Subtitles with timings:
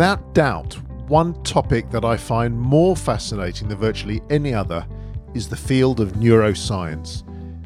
[0.00, 4.86] Without doubt, one topic that I find more fascinating than virtually any other
[5.34, 7.22] is the field of neuroscience.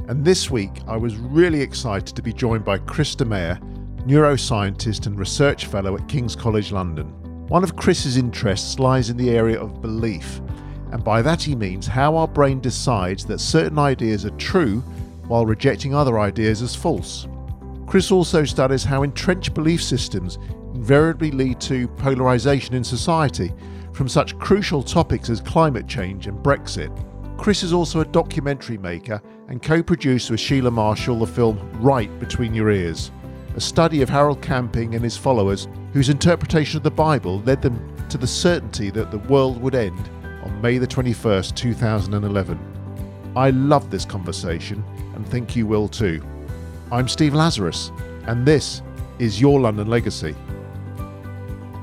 [0.08, 3.60] And this week, I was really excited to be joined by Kris de Meyer,
[4.00, 7.06] neuroscientist and research fellow at King's College London.
[7.46, 10.40] One of Kris's interests lies in the area of belief,
[10.90, 14.80] and by that he means how our brain decides that certain ideas are true
[15.28, 17.28] while rejecting other ideas as false.
[17.86, 20.36] Chris also studies how entrenched belief systems
[20.84, 23.50] invariably lead to polarisation in society
[23.94, 26.92] from such crucial topics as climate change and Brexit.
[27.38, 32.10] Kris is also a documentary maker and co producer with Sheila Marshall the film Right
[32.20, 33.10] Between Your Ears,
[33.56, 37.80] a study of Harold Camping and his followers, whose interpretation of the Bible led them
[38.10, 40.10] to the certainty that the world would end
[40.42, 43.32] on May the 21st, 2011.
[43.34, 46.22] I love this conversation and think you will too.
[46.92, 47.90] I'm Steve Lazarus,
[48.26, 48.82] and this
[49.18, 50.36] is Your London Legacy.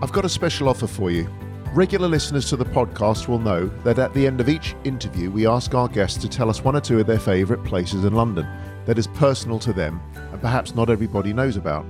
[0.03, 1.29] I've got a special offer for you.
[1.73, 5.45] Regular listeners to the podcast will know that at the end of each interview, we
[5.45, 8.47] ask our guests to tell us one or two of their favourite places in London
[8.87, 11.85] that is personal to them and perhaps not everybody knows about.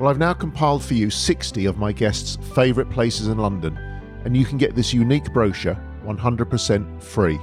[0.00, 3.76] Well, I've now compiled for you 60 of my guests' favourite places in London,
[4.24, 7.38] and you can get this unique brochure 100% free.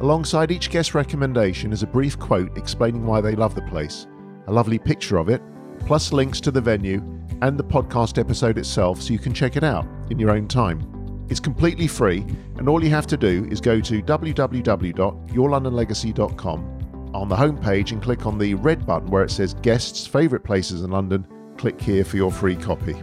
[0.00, 4.06] Alongside each guest recommendation is a brief quote explaining why they love the place,
[4.46, 5.40] a lovely picture of it,
[5.86, 7.00] plus links to the venue
[7.42, 11.26] and the podcast episode itself so you can check it out in your own time.
[11.28, 12.24] It's completely free,
[12.56, 16.72] and all you have to do is go to www.yourlondonlegacy.com
[17.14, 20.82] on the homepage and click on the red button where it says Guests Favourite Places
[20.82, 21.26] in London.
[21.56, 22.94] Click here for your free copy.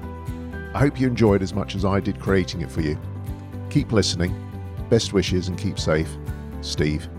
[0.73, 2.97] I hope you enjoyed as much as I did creating it for you.
[3.69, 4.33] Keep listening.
[4.89, 6.09] Best wishes and keep safe.
[6.61, 7.09] Steve.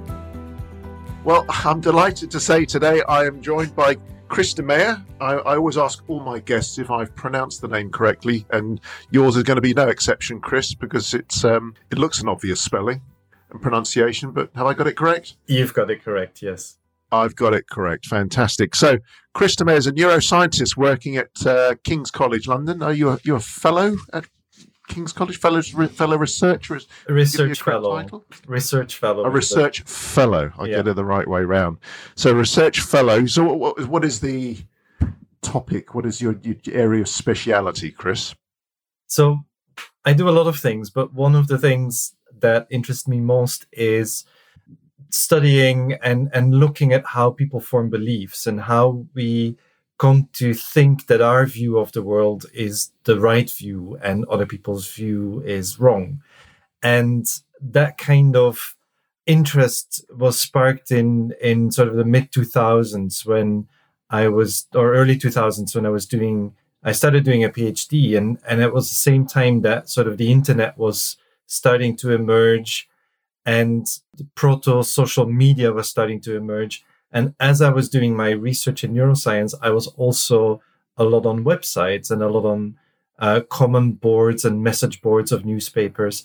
[1.25, 3.97] Well, I'm delighted to say today I am joined by
[4.35, 5.01] Kris de Meyer.
[5.21, 8.81] I, I, always ask all my guests if I've pronounced the name correctly, and
[9.13, 12.61] yours is going to be no exception, Kris, because it's um, it looks an obvious
[12.61, 13.01] spelling
[13.53, 14.33] and pronunciation.
[14.33, 15.37] But have I got it correct?
[15.47, 16.43] You've got it correct.
[16.43, 16.79] Yes.
[17.13, 18.07] I've got it correct.
[18.07, 18.75] Fantastic.
[18.75, 18.99] So,
[19.35, 22.83] Kris de Meyer is a neuroscientist working at uh, King's College London.
[22.83, 24.25] Are you a, you a fellow at
[24.87, 26.79] King's College fellow fellow researcher
[27.09, 27.97] research fellow.
[27.97, 28.25] title?
[28.47, 29.85] research fellow a research a...
[29.85, 30.53] fellow.
[30.59, 30.77] I yeah.
[30.77, 31.79] get it the right way round.
[32.17, 33.27] So research fellow.
[33.27, 34.59] So what, what is the
[35.43, 35.95] topic?
[35.95, 38.35] What is your, your area of speciality Kris?
[39.07, 39.41] So
[40.05, 43.67] I do a lot of things but one of the things that interests me most
[43.73, 44.25] is
[45.11, 49.57] studying and and looking at how people form beliefs and how we
[49.99, 54.47] come to think that our view of the world is the right view and other
[54.47, 56.21] people's view is wrong.
[56.83, 57.27] And
[57.61, 58.77] that kind of
[59.27, 63.67] interest was sparked in in sort of the mid 2000s when
[64.11, 68.39] I was or early 2000s when I was doing I started doing a PhD and
[68.47, 71.17] and it was the same time that sort of the internet was
[71.47, 72.89] starting to emerge
[73.47, 73.87] and
[74.35, 78.93] proto social media was starting to emerge and as I was doing my research in
[78.93, 80.61] neuroscience, I was also
[80.97, 82.77] a lot on websites and a lot on
[83.21, 86.25] uh, common boards and message boards of newspapers.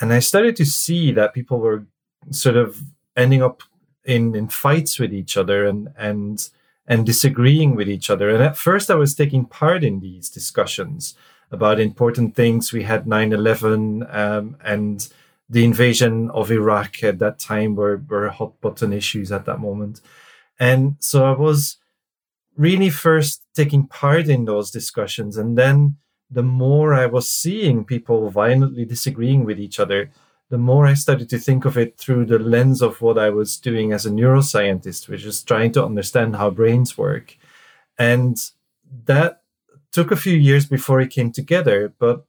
[0.00, 1.84] And I started to see that people were
[2.30, 2.82] sort of
[3.16, 3.62] ending up
[4.04, 6.48] in, in fights with each other and, and,
[6.86, 8.30] and disagreeing with each other.
[8.30, 11.14] And at first, I was taking part in these discussions
[11.50, 12.72] about important things.
[12.72, 15.06] We had 9 11 um, and
[15.50, 20.00] the invasion of Iraq at that time were, were hot button issues at that moment.
[20.60, 21.78] And so I was
[22.56, 25.38] really first taking part in those discussions.
[25.38, 25.96] And then
[26.30, 30.10] the more I was seeing people violently disagreeing with each other,
[30.50, 33.56] the more I started to think of it through the lens of what I was
[33.56, 37.36] doing as a neuroscientist, which is trying to understand how brains work.
[37.98, 38.36] And
[39.06, 39.42] that
[39.92, 42.26] took a few years before it came together, but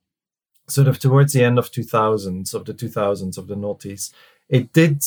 [0.68, 4.14] sort of towards the end of 2000s, of the 2000s, of the noughties,
[4.50, 5.04] it did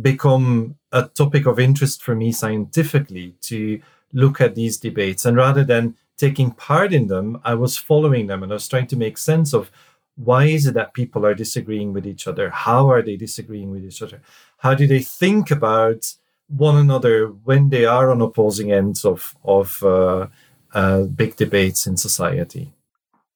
[0.00, 3.80] become a topic of interest for me scientifically to
[4.12, 5.24] look at these debates.
[5.24, 8.86] And rather than taking part in them, I was following them and I was trying
[8.88, 9.70] to make sense of
[10.16, 12.50] why is it that people are disagreeing with each other?
[12.50, 14.22] How are they disagreeing with each other?
[14.58, 16.14] How do they think about
[16.48, 20.28] one another when they are on opposing ends of, of uh,
[20.72, 22.72] uh, big debates in society?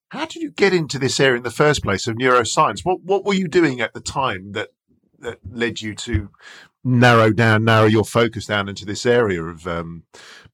[0.08, 2.84] How did you get into this area in the first place of neuroscience?
[2.84, 4.70] What what were you doing at the time that
[5.20, 6.28] that led you to
[6.84, 10.04] narrow down, narrow your focus down into this area of um,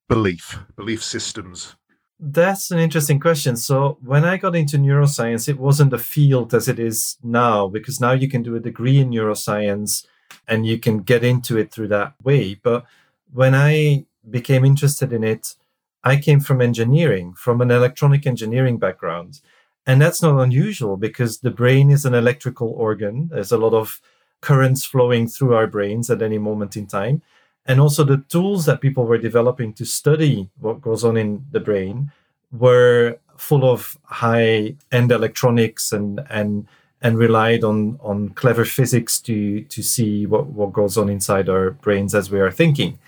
[0.08, 1.76] belief, belief systems?
[2.18, 3.56] That's an interesting question.
[3.56, 8.00] So, when I got into neuroscience, it wasn't a field as it is now, because
[8.00, 10.06] now you can do a degree in neuroscience
[10.48, 12.54] and you can get into it through that way.
[12.54, 12.86] But
[13.32, 15.56] when I became interested in it,
[16.02, 19.40] I came from engineering, from an electronic engineering background.
[19.86, 23.28] And that's not unusual because the brain is an electrical organ.
[23.30, 24.00] There's a lot of
[24.40, 27.22] currents flowing through our brains at any moment in time.
[27.66, 31.60] And also the tools that people were developing to study what goes on in the
[31.60, 32.12] brain
[32.52, 36.68] were full of high end electronics and, and,
[37.02, 41.72] and relied on, on clever physics to, to see what, what goes on inside our
[41.72, 42.98] brains as we are thinking.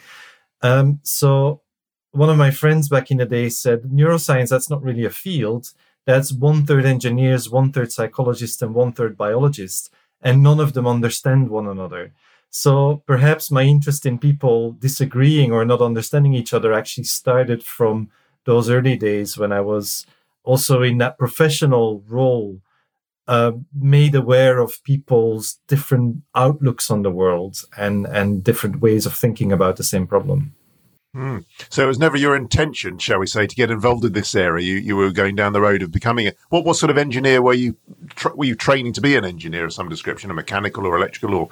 [0.60, 1.60] Um, so
[2.10, 5.72] one of my friends back in the day said, neuroscience, that's not really a field.
[6.04, 9.90] That's one third engineers, one third psychologists, and one third biologists.
[10.20, 12.12] And none of them understand one another.
[12.50, 18.10] So perhaps my interest in people disagreeing or not understanding each other actually started from
[18.44, 20.06] those early days when I was
[20.44, 22.60] also in that professional role,
[23.26, 29.14] uh, made aware of people's different outlooks on the world and, and different ways of
[29.14, 30.54] thinking about the same problem.
[31.16, 31.44] Mm.
[31.70, 34.64] So it was never your intention, shall we say, to get involved in this area.
[34.64, 37.40] You you were going down the road of becoming a what what sort of engineer
[37.40, 37.76] were you?
[38.10, 41.34] Tra- were you training to be an engineer of some description, a mechanical or electrical,
[41.34, 41.48] or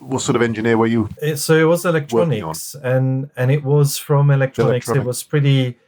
[0.00, 1.08] what sort of engineer were you?
[1.22, 4.88] It, so it was electronics, and and it was from electronics.
[4.88, 5.04] Electronic.
[5.04, 5.78] It was pretty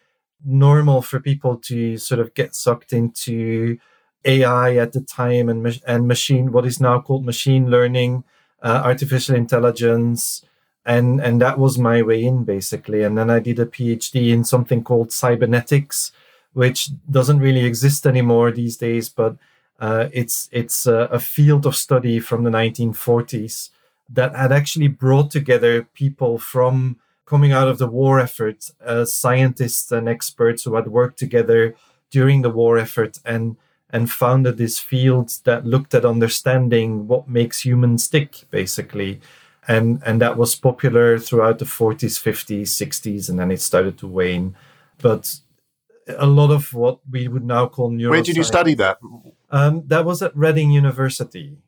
[0.44, 3.78] normal for people to sort of get sucked into
[4.24, 8.22] AI at the time and and machine what is now called machine learning,
[8.62, 10.44] uh, artificial intelligence
[10.84, 13.02] and and that was my way in basically.
[13.02, 16.12] And then i did a phd in something called cybernetics
[16.52, 19.36] which doesn't really exist anymore these days but
[19.80, 23.70] uh, it's it's a, a, field of study from the 1940s
[24.08, 26.96] that had actually brought together people from
[27.26, 31.74] coming out of the war effort uh, scientists and experts who had worked together
[32.10, 33.56] during the war effort and
[33.90, 39.20] and founded this field that looked at understanding what makes humans tick basically
[39.68, 44.06] and and that was popular throughout the 40s 50s 60s and then it started to
[44.06, 44.56] wane
[44.98, 45.36] but
[46.18, 48.98] a lot of what we would now call neuroscience where did you study that
[49.50, 51.58] um, that was at reading university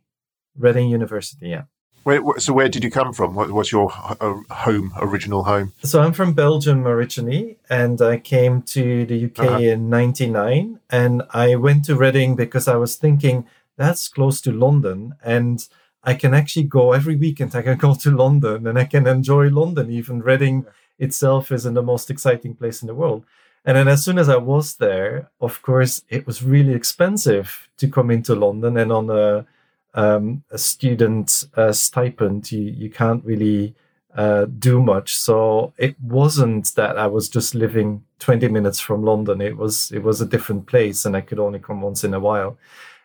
[0.57, 1.63] reading university yeah
[2.05, 3.35] where, so where did you come from?
[3.35, 5.73] What, what's your uh, home, original home?
[5.83, 9.59] So I'm from Belgium originally, and I came to the UK uh-huh.
[9.59, 10.81] in '99.
[10.91, 13.47] And I went to Reading because I was thinking
[13.79, 15.67] that's close to London, and
[16.05, 17.55] I can actually go every weekend.
[17.55, 19.91] I can go to London and I can enjoy London.
[19.91, 20.67] Even Reading
[20.99, 23.25] itself isn't the most exciting place in the world.
[23.65, 27.89] And then as soon as I was there, of course, it was really expensive to
[27.89, 28.77] come into London.
[28.77, 29.47] And on a,
[29.95, 33.75] um, a student uh, stipend, you, you can't really
[34.15, 35.17] uh, do much.
[35.17, 39.41] So it wasn't that I was just living 20 minutes from London.
[39.41, 42.21] It was it was a different place, and I could only come once in a
[42.21, 42.57] while.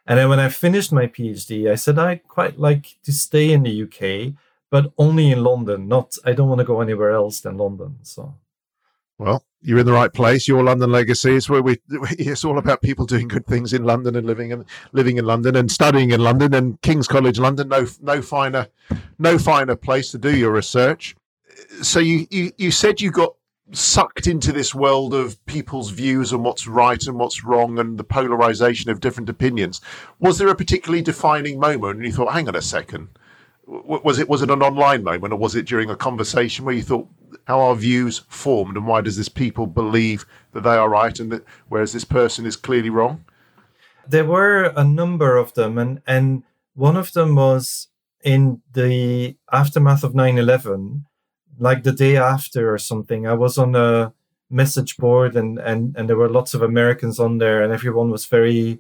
[0.10, 3.62] And then when I finished my PhD, I said I'd quite like to stay in
[3.62, 4.34] the UK,
[4.72, 5.88] but only in London.
[5.88, 8.00] Not I don't want to go anywhere else than London.
[8.02, 8.34] So,
[9.20, 10.48] well, you're in the right place.
[10.48, 11.78] Your London legacy is where we.
[12.18, 15.56] It's all about people doing good things in London and living in living in London
[15.56, 17.70] and studying in London and King's College London.
[17.70, 18.68] No, no finer,
[19.20, 21.16] no finer place to do your research.
[21.84, 23.36] So you you, you said you got
[23.72, 28.04] sucked into this world of people's views on what's right and what's wrong and the
[28.04, 29.82] polarization of different opinions.
[30.20, 33.10] Was there a particularly defining moment and you thought, hang on a second,
[33.66, 36.82] was it was it an online moment or was it during a conversation where you
[36.82, 37.08] thought
[37.46, 41.32] how our views formed and why does this people believe that they are right and
[41.32, 43.24] that whereas this person is clearly wrong?
[44.08, 47.90] There were a number of them and and one of them was
[48.24, 51.04] in the aftermath of 9-11
[51.60, 54.14] like the day after or something, I was on a
[54.50, 58.26] message board and and and there were lots of Americans on there, and everyone was
[58.26, 58.80] very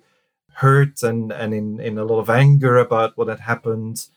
[0.53, 4.07] hurt and and in in a lot of anger about what had happened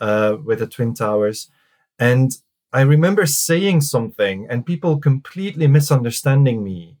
[0.00, 1.50] uh, with the twin towers,
[1.98, 2.32] and
[2.72, 6.96] I remember saying something and people completely misunderstanding me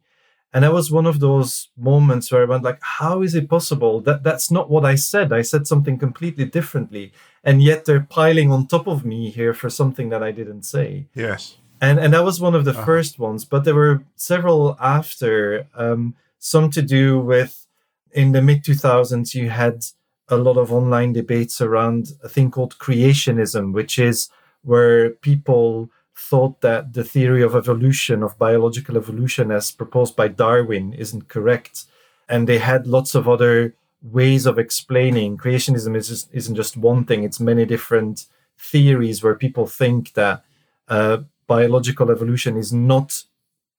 [0.52, 4.00] and that was one of those moments where i went like how is it possible?
[4.00, 5.32] That that's not what i said.
[5.32, 7.12] I said something completely differently.
[7.42, 11.06] And yet they're piling on top of me here for something that i didn't say.
[11.14, 11.56] Yes.
[11.80, 12.84] And and that was one of the uh-huh.
[12.84, 13.44] first ones.
[13.44, 17.66] But there were several after um, some to do with
[18.12, 19.84] in the mid 2000s you had
[20.28, 24.28] a lot of online debates around a thing called creationism which is
[24.62, 30.92] where people thought that the theory of evolution, of biological evolution, as proposed by Darwin,
[30.92, 31.84] isn't correct.
[32.28, 35.38] And they had lots of other ways of explaining.
[35.38, 38.26] Creationism is just, isn't just one thing, it's many different
[38.58, 40.44] theories where people think that
[40.88, 43.24] uh, biological evolution is not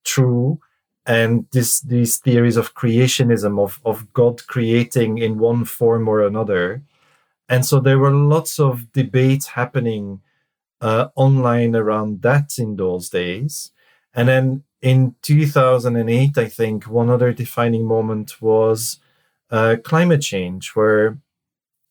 [0.04, 0.60] true.
[1.06, 6.82] And this, these theories of creationism, of, of God creating in one form or another.
[7.48, 10.20] And so there were lots of debates happening
[10.82, 13.70] uh, online around that in those days.
[14.12, 18.98] And then in 2008, I think one other defining moment was
[19.50, 21.18] uh, climate change, where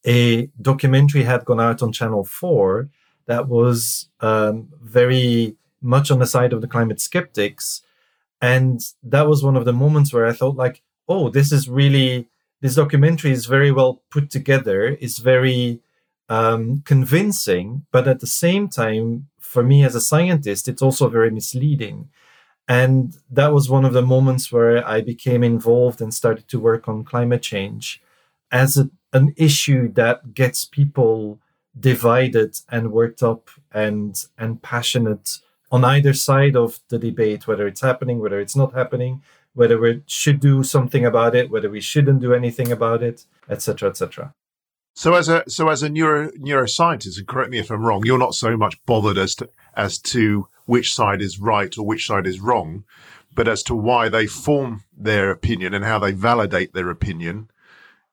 [0.06, 2.90] a documentary had gone out on Channel 4
[3.28, 7.82] that was um, very much on the side of the climate skeptics.
[8.42, 12.28] And that was one of the moments where I thought, like, oh, this is really,
[12.60, 15.80] this documentary is very well put together, it's very
[16.32, 21.30] um, convincing, but at the same time, for me as a scientist, it's also very
[21.30, 22.10] misleading.
[22.70, 26.88] And that was one of the moments where I became involved and started to work
[26.88, 28.02] on climate change
[28.50, 31.40] as a, an issue that gets people
[31.78, 37.82] divided and worked up and and passionate on either side of the debate, whether it's
[37.82, 39.22] happening, whether it's not happening,
[39.54, 43.90] whether we should do something about it, whether we shouldn't do anything about it, etc.,
[43.90, 44.34] etc.
[44.94, 48.18] So as a so as a neuro neuroscientist, and correct me if I'm wrong, you're
[48.18, 52.28] not so much bothered as to as to which side is right or which side
[52.28, 52.84] is wrong,
[53.34, 57.50] but as to why they form their opinion and how they validate their opinion,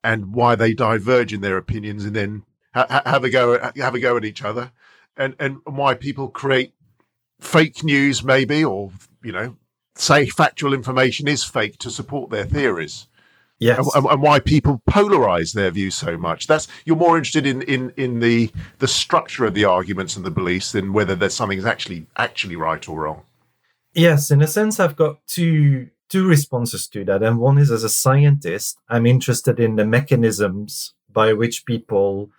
[0.04, 2.44] and why they diverge in their opinions, and then
[2.74, 4.70] ha- have a go have a go at each other,
[5.16, 6.74] and and why people create
[7.40, 8.92] fake news maybe, or
[9.22, 9.56] you know,
[9.96, 13.07] say factual information is fake to support their theories.
[13.60, 13.94] Yes.
[13.94, 16.46] And, and, why people polarize their views so much.
[16.46, 20.30] That's you're more interested in, in, in the the structure of the arguments and the
[20.30, 23.22] beliefs than whether there's something actually actually right or wrong.
[23.94, 27.84] Yes, in a sense, I've got two two responses to that, and one is as
[27.84, 32.30] a scientist, I'm interested in the mechanisms by which people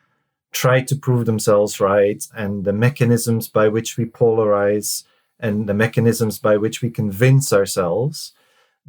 [0.51, 5.03] try to prove themselves right and the mechanisms by which we polarize
[5.39, 8.33] and the mechanisms by which we convince ourselves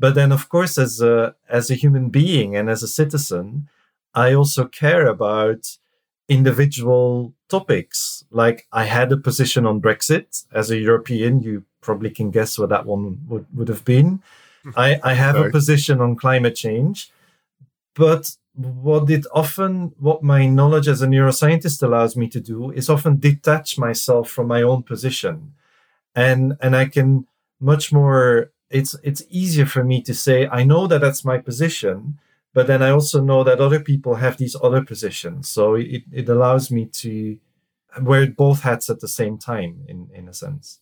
[0.00, 3.68] but then of course as a as a human being and as a citizen
[4.14, 5.78] i also care about
[6.30, 8.24] individual topics.
[8.30, 10.46] Like i had a position on brexit.
[10.52, 14.22] As a european you probably can guess what that one would, would have been.
[14.62, 14.70] Hmm.
[14.76, 17.10] I, I have a position on climate change.
[17.94, 22.88] But what it often what my knowledge as a neuroscientist allows me to do is
[22.88, 25.54] often detach myself from my own position.
[26.14, 27.26] And and i can
[27.60, 32.18] much more it's it's easier for me to say i know that that's my position
[32.52, 36.28] but then i also know that other people have these other positions so it, it
[36.28, 37.38] allows me to
[38.02, 40.80] wear both hats at the same time in in a sense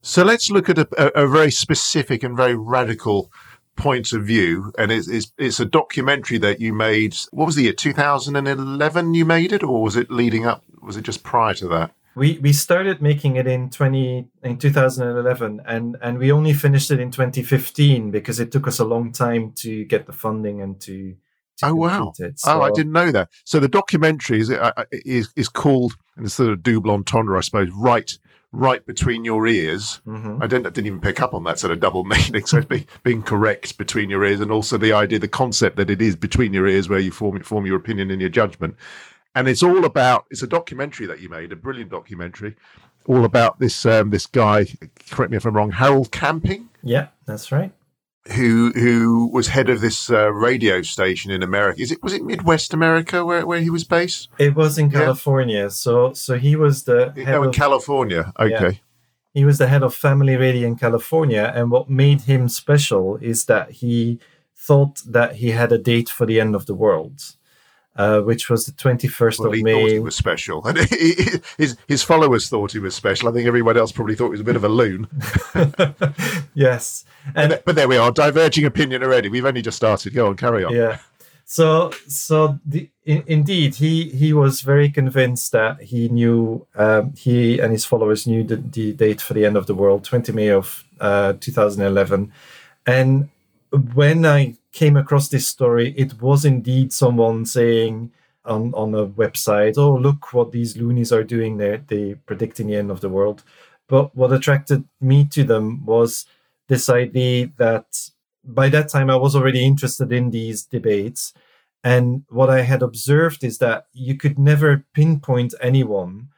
[0.00, 3.30] so let's look at a, a very specific and very radical
[3.78, 7.16] point of view, and it's, it's, it's a documentary that you made.
[7.30, 7.72] What was the year?
[7.72, 10.64] 2011 you made it, or was it leading up?
[10.82, 11.92] Was it just prior to that?
[12.18, 17.00] We we started making it in 20 in 2011, and and we only finished it
[17.00, 21.14] in 2015 because it took us a long time to get the funding and to.
[21.58, 22.12] to oh wow!
[22.16, 23.30] So, oh, I didn't know that.
[23.44, 27.42] So the documentary is uh, is is called, and it's sort of double entendre, I
[27.42, 27.70] suppose.
[27.70, 28.18] Right
[28.52, 30.00] right between your ears.
[30.06, 30.42] Mm-hmm.
[30.42, 32.46] I didn't, I didn't even pick up on that sort of double meaning.
[32.46, 35.90] So it's being, being correct between your ears, and also the idea, the concept that
[35.90, 38.76] it is between your ears where you form form your opinion and your judgment.
[39.34, 40.26] And it's all about.
[40.30, 42.56] It's a documentary that you made, a brilliant documentary,
[43.06, 44.66] all about this um, this guy.
[45.10, 45.72] Correct me if I'm wrong.
[45.72, 46.68] Harold Camping.
[46.82, 47.72] Yeah, that's right
[48.32, 51.80] who who was head of this uh, radio station in America.
[51.80, 54.28] Is it was it Midwest America where, where he was based?
[54.38, 55.62] It was in California.
[55.62, 55.68] Yeah.
[55.68, 58.32] So so he was the head oh, in of, California.
[58.38, 58.50] Okay.
[58.50, 58.72] Yeah.
[59.34, 63.44] He was the head of family radio in California, and what made him special is
[63.44, 64.18] that he
[64.56, 67.36] thought that he had a date for the end of the world
[67.96, 69.72] uh, which was the 21st well, of he May.
[69.72, 70.62] Thought he was special.
[70.66, 73.28] And his, his followers thought he was special.
[73.28, 75.08] I think everyone else probably thought he was a bit of a loon.
[76.54, 77.04] yes.
[77.34, 79.28] And, but there we are, diverging opinion already.
[79.28, 80.14] We've only just started.
[80.14, 80.74] Go on, carry on.
[80.74, 80.98] Yeah.
[81.50, 87.58] So, so the, in, indeed, he he was very convinced that he knew um, he
[87.58, 90.48] and his followers knew the, the, date for the end of the world, 20 May
[90.48, 92.30] of uh, 2011,
[92.86, 93.30] and
[93.70, 98.12] when I came across this story, it was indeed someone saying
[98.44, 101.56] on, on a website, oh, look what these loonies are doing.
[101.56, 103.42] They're, they predicting the end of the world.
[103.88, 106.26] But what attracted me to them was
[106.68, 108.10] this idea that
[108.44, 111.32] by that time I was already interested in these debates.
[111.84, 116.28] And what I had observed is that you could never pinpoint anyone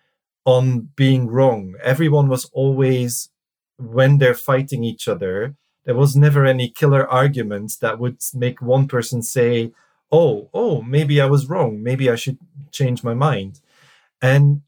[0.44, 1.74] on being wrong.
[1.82, 3.30] Everyone was always,
[3.78, 5.54] when they're fighting each other,
[5.90, 9.72] there was never any killer argument that would make one person say,
[10.12, 11.82] "Oh, oh, maybe I was wrong.
[11.82, 12.38] Maybe I should
[12.70, 13.58] change my mind."
[14.22, 14.62] And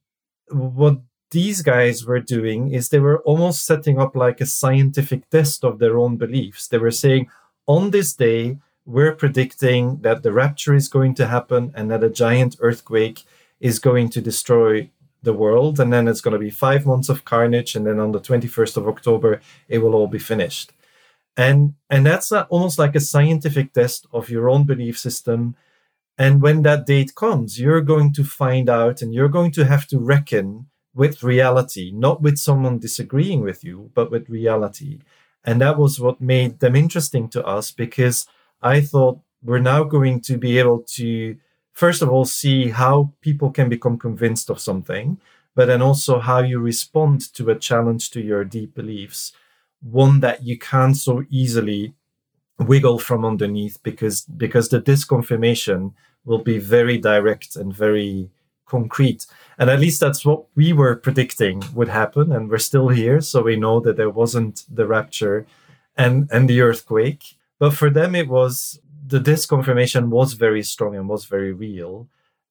[0.51, 0.97] what
[1.31, 5.79] these guys were doing is they were almost setting up like a scientific test of
[5.79, 6.67] their own beliefs.
[6.67, 7.29] They were saying,
[7.69, 12.17] "On this day, we're predicting that the rapture is going to happen and that a
[12.25, 13.23] giant earthquake
[13.61, 14.91] is going to destroy
[15.23, 18.11] the world and then it's going to be 5 months of carnage and then on
[18.11, 20.73] the 21st of October it will all be finished."
[21.37, 25.57] And, and that's a, almost like a scientific test of your own belief system.
[26.19, 29.87] And when that date comes, you're going to find out and you're going to have
[29.89, 34.99] to reckon with reality, not with someone disagreeing with you, but with reality.
[35.45, 38.27] And that was what made them interesting to us because
[38.61, 41.37] I thought we're now going to be able to,
[41.73, 45.19] first of all, see how people can become convinced of something,
[45.55, 49.33] but then also how you respond to a challenge to your deep beliefs,
[49.83, 51.95] one that you can't so easily
[52.59, 55.93] wiggle from underneath because because the disconfirmation
[56.25, 58.31] will be very direct and very
[58.67, 59.27] concrete.
[59.59, 62.33] And at least that's what we were predicting would happen.
[62.33, 63.21] And we're still here.
[63.21, 65.47] So we know that there wasn't the rapture
[65.97, 67.23] and, and the earthquake.
[67.59, 72.09] But for them, it was the disconfirmation was very strong and was very real.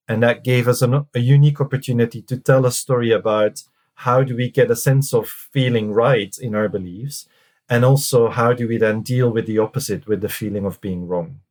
[0.08, 3.64] And that gave us an, a unique opportunity to tell a story about
[4.02, 7.28] how do we get a sense of feeling right in our beliefs?
[7.70, 11.08] And also, how do we then deal with the opposite, with the feeling of being
[11.08, 11.42] wrong?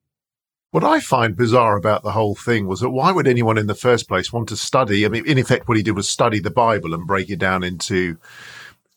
[0.73, 3.75] What I find bizarre about the whole thing was that why would anyone in the
[3.75, 5.07] first place want to study?
[5.07, 7.63] I mean, in effect, what he did was study the Bible and break it down
[7.63, 8.19] into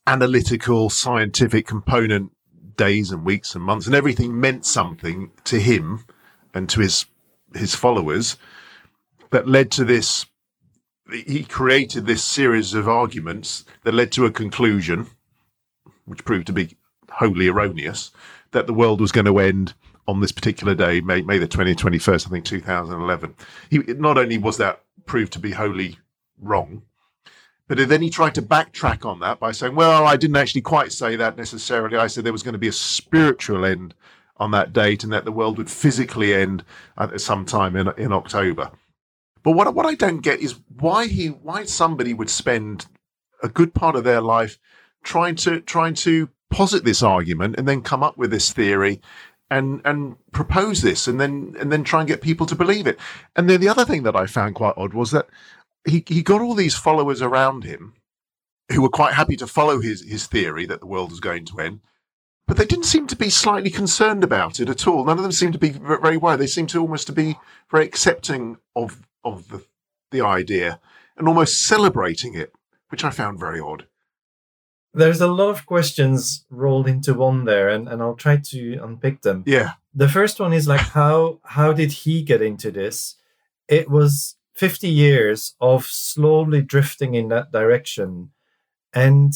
[0.07, 2.31] analytical, scientific component
[2.75, 6.05] days and weeks and months, and everything meant something to him
[6.53, 7.05] and to his
[7.55, 8.35] his followers
[9.29, 10.25] that led to this.
[11.13, 15.07] He created this series of arguments that led to a conclusion,
[16.05, 16.75] which proved to be
[17.11, 18.11] wholly erroneous,
[18.51, 19.75] that the world was going to end
[20.07, 23.35] on this particular day, May, May the 20th, 21st, I think 2011.
[23.69, 25.99] He, not only was that proved to be wholly
[26.41, 26.81] wrong,
[27.67, 30.91] but then he tried to backtrack on that by saying, well, I didn't actually quite
[30.91, 31.97] say that necessarily.
[31.97, 33.93] I said there was going to be a spiritual end
[34.37, 36.63] on that date and that the world would physically end
[36.97, 38.71] at some time in, in October.
[39.43, 42.87] But what, what I don't get is why he why somebody would spend
[43.41, 44.57] a good part of their life
[45.03, 49.01] trying to trying to posit this argument and then come up with this theory
[49.49, 52.97] and and propose this and then and then try and get people to believe it.
[53.35, 55.27] And then the other thing that I found quite odd was that
[55.85, 57.93] he he got all these followers around him
[58.71, 61.59] who were quite happy to follow his his theory that the world was going to
[61.59, 61.81] end.
[62.47, 65.05] But they didn't seem to be slightly concerned about it at all.
[65.05, 66.39] None of them seemed to be very worried.
[66.39, 67.37] They seemed to almost to be
[67.71, 69.65] very accepting of of the
[70.11, 70.79] the idea
[71.17, 72.53] and almost celebrating it,
[72.89, 73.87] which I found very odd.
[74.93, 79.21] There's a lot of questions rolled into one there and, and i'll try to unpick
[79.21, 79.43] them.
[79.47, 79.71] Yeah.
[79.93, 83.15] The first one is like how how did he get into this?
[83.67, 88.31] It was 50 years of slowly drifting in that direction.
[88.93, 89.33] And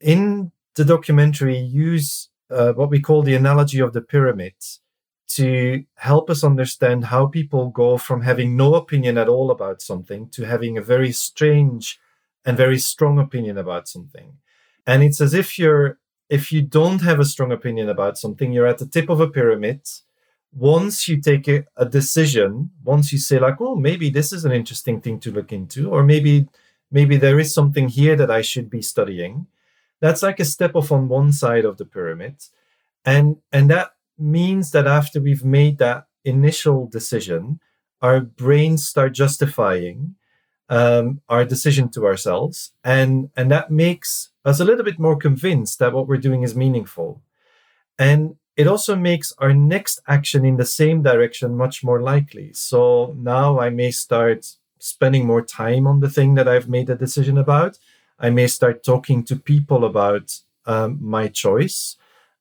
[0.00, 4.54] in the documentary use uh, what we call the analogy of the pyramid
[5.28, 10.28] to help us understand how people go from having no opinion at all about something
[10.30, 12.00] to having a very strange
[12.44, 14.32] and very strong opinion about something.
[14.86, 15.98] And it's as if you're
[16.30, 19.28] if you don't have a strong opinion about something you're at the tip of a
[19.28, 19.80] pyramid.
[20.50, 24.98] Once you take a, decision once you say like oh maybe this is an interesting
[24.98, 26.48] thing to look into or maybe
[26.90, 29.46] maybe there is something here that i should be studying
[30.00, 32.36] that's like a step off on one side of the pyramid.
[33.04, 37.60] And and that means that after we've made that initial decision
[38.02, 40.14] our brains start justifying
[40.68, 45.78] um, our decision to ourselves and and that makes us a little bit more convinced
[45.78, 47.22] that what we're doing is meaningful.
[47.98, 52.52] And it also makes our next action in the same direction much more likely.
[52.54, 56.96] So now I may start spending more time on the thing that I've made a
[56.96, 57.78] decision about.
[58.18, 61.96] I may start talking to people about um, my choice.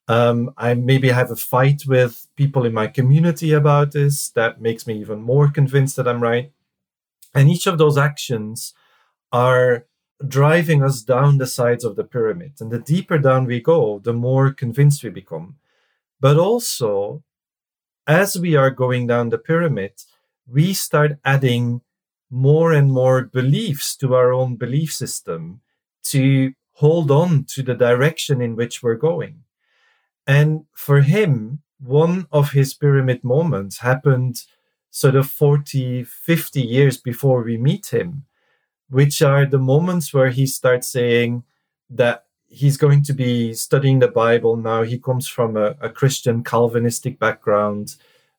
[0.08, 4.30] Um, I maybe have a fight with people in my community about this.
[4.30, 6.52] That makes me even more convinced that I'm right.
[7.36, 8.74] And each of those actions
[9.32, 9.86] are
[10.26, 12.54] driving us down the sides of the pyramid.
[12.60, 15.58] And the deeper down we go, the more convinced we become.
[16.20, 17.24] But also,
[18.08, 19.92] as we are going down the pyramid,
[20.48, 21.82] we start adding
[22.30, 25.62] more and more beliefs to our own belief system
[26.04, 29.44] to hold on to the direction in which we're going.
[30.28, 34.44] And for him, one of his pyramid moments happened
[34.92, 38.26] sort of 40, 50 years before we meet him
[38.90, 41.44] which are the moments where he starts saying
[41.90, 44.84] that he's going to be studying the Bible now.
[44.84, 47.96] He comes from a, a Christian Calvinistic background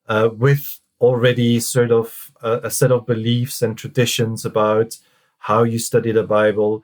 [0.09, 4.98] uh, with already sort of a, a, set of beliefs and traditions about
[5.38, 6.83] how you study the Bible.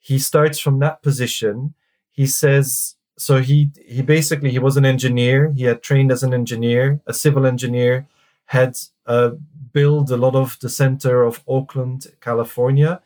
[0.00, 1.74] He starts from that position.
[2.10, 5.52] He says, so he he basically he was an engineer.
[5.52, 8.06] He had trained as an engineer, a civil engineer,
[8.46, 9.32] had uh,
[9.72, 13.00] built a lot of the center of Oakland, California,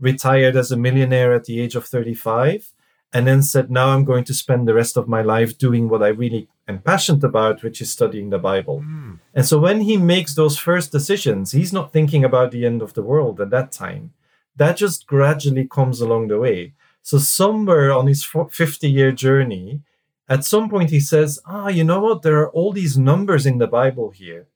[0.00, 2.72] retired as a millionaire at the age of 35,
[3.12, 6.02] and then said, Now I'm going to spend the rest of my life doing what
[6.02, 8.80] I really am passionate about, which is studying the Bible.
[8.80, 9.18] Mm.
[9.34, 12.94] And so when he makes those first decisions, he's not thinking about the end of
[12.94, 14.12] the world at that time.
[14.56, 16.74] That just gradually comes along the way.
[17.04, 19.82] So somewhere on his 50 year journey,
[20.26, 22.22] at some point he says, ah, you know what?
[22.22, 24.48] There are all these numbers in the Bible here.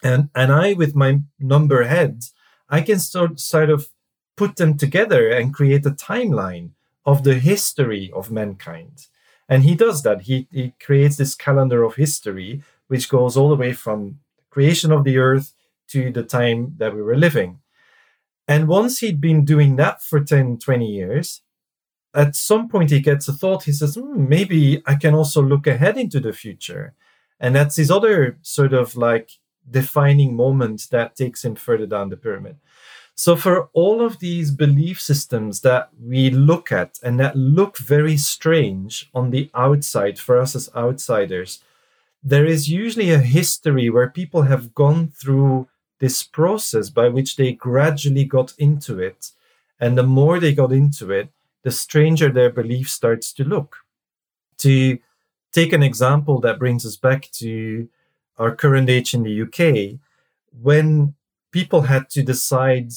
[0.00, 2.22] And, and I, with my number head,
[2.68, 3.90] I can start sort of
[4.36, 6.70] put them together and create a timeline
[7.04, 9.08] of the history of mankind.
[9.48, 10.22] And he does that.
[10.22, 14.92] He, he creates this calendar of history, which goes all the way from the creation
[14.92, 15.52] of the earth
[15.88, 17.58] to the time that we were living.
[18.46, 21.42] And once he'd been doing that for 10, 20 years,
[22.14, 23.64] at some point he gets a thought.
[23.64, 26.94] He says, hmm, maybe I can also look ahead into the future.
[27.40, 29.32] And that's his other sort of like
[29.68, 32.56] defining moment that takes him further down the pyramid.
[33.14, 38.16] So, for all of these belief systems that we look at and that look very
[38.16, 41.62] strange on the outside for us as outsiders,
[42.22, 47.52] there is usually a history where people have gone through this process by which they
[47.52, 49.30] gradually got into it.
[49.78, 51.28] And the more they got into it,
[51.62, 53.78] the stranger their belief starts to look.
[54.58, 54.98] To
[55.52, 57.88] take an example that brings us back to
[58.38, 60.00] our current age in the UK,
[60.60, 61.14] when
[61.50, 62.92] people had to decide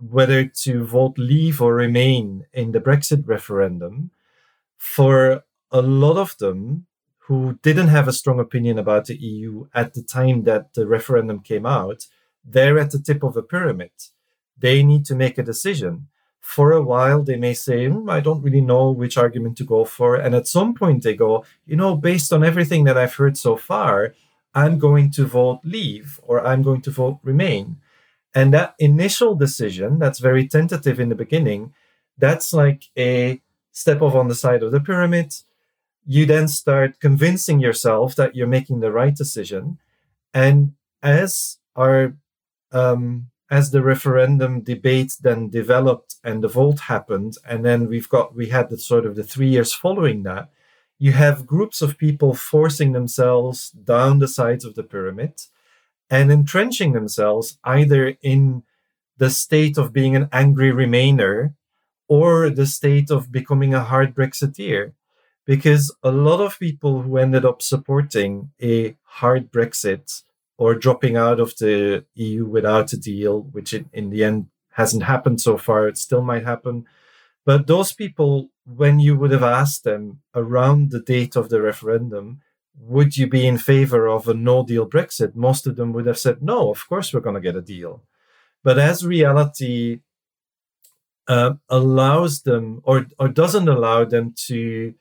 [0.00, 4.10] whether to vote leave or remain in the Brexit referendum,
[4.76, 6.86] for a lot of them
[7.18, 11.40] who didn't have a strong opinion about the EU at the time that the referendum
[11.40, 12.06] came out,
[12.44, 13.90] they're at the tip of a pyramid.
[14.56, 16.08] They need to make a decision.
[16.48, 19.84] For a while, they may say, mm, I don't really know which argument to go
[19.84, 20.16] for.
[20.16, 23.54] And at some point, they go, you know, based on everything that I've heard so
[23.54, 24.14] far,
[24.54, 27.76] I'm going to vote leave or I'm going to vote remain.
[28.34, 31.74] And that initial decision, that's very tentative in the beginning,
[32.16, 35.34] that's like a step off on the side of the pyramid.
[36.06, 39.78] You then start convincing yourself that you're making the right decision.
[40.32, 42.14] And as our
[42.72, 48.34] um, as the referendum debate then developed and the vote happened, and then we've got
[48.34, 50.50] we had the sort of the three years following that,
[50.98, 55.40] you have groups of people forcing themselves down the sides of the pyramid
[56.10, 58.64] and entrenching themselves either in
[59.16, 61.54] the state of being an angry Remainer
[62.08, 64.92] or the state of becoming a hard Brexiteer.
[65.44, 70.22] Because a lot of people who ended up supporting a hard Brexit
[70.58, 75.04] or dropping out of the EU without a deal, which in, in the end hasn't
[75.04, 76.84] happened so far, it still might happen.
[77.46, 82.40] But those people, when you would have asked them around the date of the referendum,
[82.80, 85.34] would you be in favor of a no deal Brexit?
[85.34, 88.02] Most of them would have said, no, of course we're going to get a deal.
[88.62, 90.00] But as reality
[91.28, 94.94] uh, allows them or, or doesn't allow them to,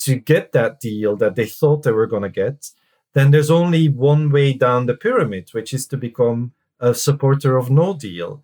[0.00, 2.70] to get that deal that they thought they were going to get,
[3.14, 7.70] then there's only one way down the pyramid, which is to become a supporter of
[7.70, 8.42] no deal.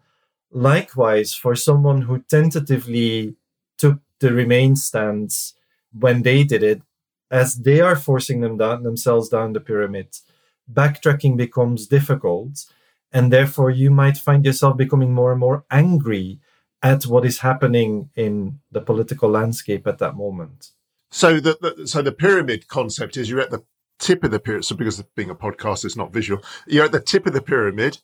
[0.50, 3.36] Likewise, for someone who tentatively
[3.78, 5.54] took the Remain stance
[5.92, 6.82] when they did it,
[7.30, 10.08] as they are forcing them down themselves down the pyramid,
[10.72, 12.64] backtracking becomes difficult,
[13.12, 16.38] and therefore you might find yourself becoming more and more angry
[16.82, 20.70] at what is happening in the political landscape at that moment.
[21.10, 23.64] So the, the so the pyramid concept is you're at the
[23.98, 24.64] tip of the pyramid.
[24.64, 26.42] So because being a podcast, it's not visual.
[26.66, 27.98] You're at the tip of the pyramid,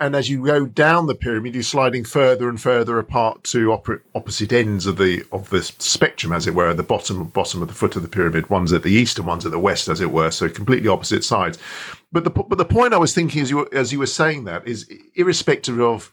[0.00, 3.72] and as you go down the pyramid, you're sliding further and further apart to
[4.14, 7.74] opposite ends of the of the spectrum, as it were, the bottom bottom of the
[7.74, 8.50] foot of the pyramid.
[8.50, 11.22] One's at the east and one's at the west, as it were, so completely opposite
[11.22, 11.56] sides.
[12.10, 14.66] But the but the point I was thinking as you as you were saying that
[14.66, 16.12] is, irrespective of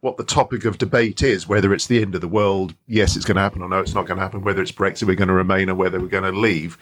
[0.00, 3.24] what the topic of debate is, whether it's the end of the world, yes, it's
[3.24, 4.42] going to happen, or no, it's not going to happen.
[4.42, 6.76] Whether it's Brexit, we're going to remain, or whether we're going to leave.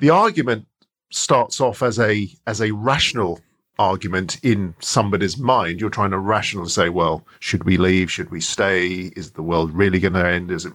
[0.00, 0.66] The argument
[1.12, 3.40] starts off as a as a rational
[3.78, 5.80] argument in somebody's mind.
[5.80, 8.10] You're trying to rational say, well, should we leave?
[8.10, 9.12] Should we stay?
[9.16, 10.50] Is the world really going to end?
[10.50, 10.72] Is it,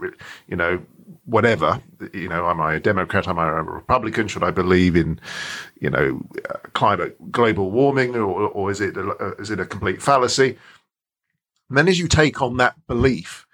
[0.48, 0.82] you know,
[1.26, 1.82] whatever?
[2.14, 3.28] You know, am I a Democrat?
[3.28, 4.28] Am I a Republican?
[4.28, 5.20] Should I believe in,
[5.80, 6.22] you know,
[6.74, 10.58] climate, global warming, or, or is it a, is it a complete fallacy?
[11.70, 13.47] And then as you take on that belief,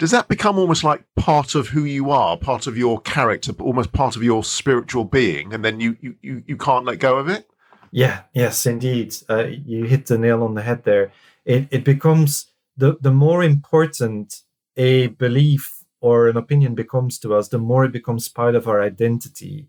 [0.00, 3.92] does that become almost like part of who you are, part of your character, almost
[3.92, 7.28] part of your spiritual being, and then you you you, you can't let go of
[7.28, 7.50] it?
[7.92, 9.14] Yeah, yes, indeed.
[9.28, 11.12] Uh, you hit the nail on the head there.
[11.44, 14.40] It, it becomes the, the more important
[14.74, 18.80] a belief or an opinion becomes to us, the more it becomes part of our
[18.80, 19.68] identity.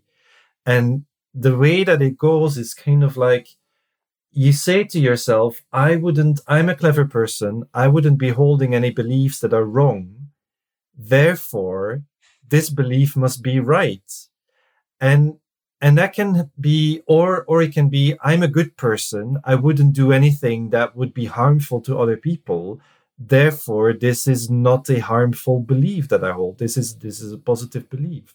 [0.64, 3.48] And the way that it goes is kind of like
[4.30, 7.64] you say to yourself, I wouldn't, I'm a clever person.
[7.74, 10.21] I wouldn't be holding any beliefs that are wrong.
[11.08, 12.02] Therefore,
[12.48, 14.08] this belief must be right.
[15.00, 15.38] And
[15.80, 19.38] and that can be or or it can be i'm a good person.
[19.44, 22.80] I wouldn't do anything that would be harmful to other people.
[23.18, 26.58] Therefore this is not a harmful belief that i hold.
[26.58, 28.34] This is this is a positive belief.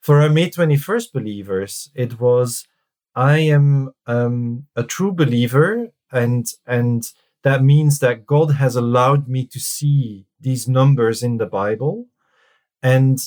[0.00, 2.68] For our may 21st believers it was
[3.16, 7.12] i am um, a true believer and and
[7.46, 12.06] that means that god has allowed me to see these numbers in the bible
[12.82, 13.18] and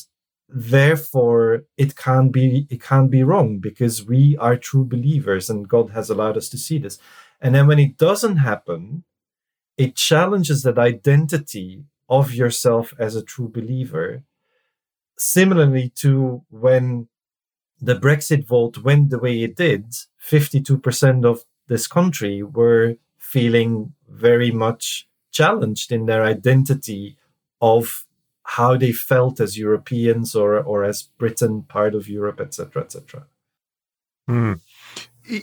[0.52, 5.90] therefore it can't be it can't be wrong because we are true believers and god
[5.90, 6.98] has allowed us to see this.
[7.40, 9.04] And then when it doesn't happen
[9.78, 14.24] it challenges that identity of yourself as a true believer.
[15.16, 17.08] Similarly to when
[17.80, 19.84] the brexit vote went the way it did
[20.22, 27.16] 52% of this country were feeling very much challenged in their identity
[27.60, 28.06] of
[28.42, 33.26] how they felt as Europeans or or as Britain, part of Europe, etc., etc.
[34.28, 34.60] Mm.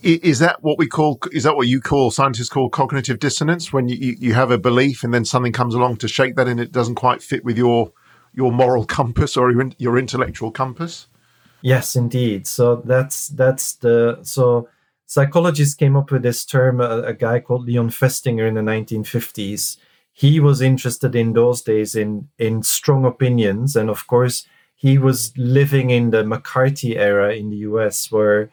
[0.04, 1.20] Is that what we call?
[1.32, 3.72] Is that what you call scientists call cognitive dissonance?
[3.72, 6.60] When you, you have a belief and then something comes along to shake that, and
[6.60, 7.94] it doesn't quite fit with your
[8.34, 11.08] your moral compass or your, your intellectual compass.
[11.62, 12.48] Yes, indeed.
[12.48, 14.68] So that's that's the so
[15.08, 16.80] psychologists came up with this term.
[16.80, 19.78] A, a guy called Leon Festinger in the 1950s
[20.18, 25.32] he was interested in those days in in strong opinions and of course he was
[25.38, 28.50] living in the McCarthy era in the US where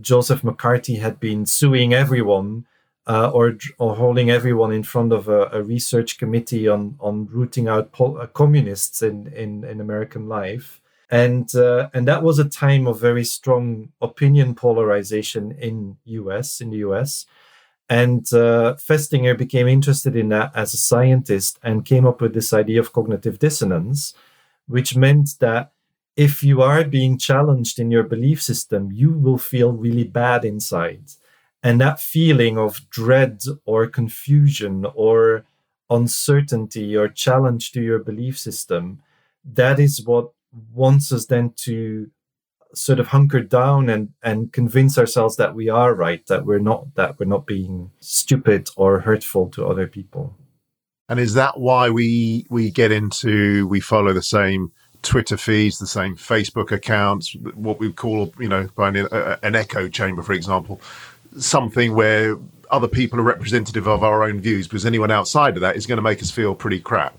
[0.00, 2.64] Joseph McCarthy had been suing everyone
[3.08, 7.66] uh, or or holding everyone in front of a, a research committee on on rooting
[7.66, 10.79] out pol- uh, communists in, in in American life
[11.10, 16.70] and uh, and that was a time of very strong opinion polarization in US in
[16.70, 17.26] the US
[17.90, 22.52] and uh, Festinger became interested in that as a scientist and came up with this
[22.52, 24.14] idea of cognitive dissonance,
[24.68, 25.72] which meant that
[26.16, 31.02] if you are being challenged in your belief system, you will feel really bad inside.
[31.64, 35.44] And that feeling of dread or confusion or
[35.90, 39.02] uncertainty or challenge to your belief system,
[39.44, 40.30] that is what
[40.72, 42.10] wants us then to
[42.74, 46.94] sort of hunker down and and convince ourselves that we are right that we're not
[46.94, 50.36] that we're not being stupid or hurtful to other people.
[51.08, 55.86] And is that why we we get into we follow the same twitter feeds the
[55.86, 59.08] same facebook accounts what we call you know by an,
[59.42, 60.78] an echo chamber for example
[61.38, 62.36] something where
[62.70, 65.96] other people are representative of our own views because anyone outside of that is going
[65.96, 67.16] to make us feel pretty crap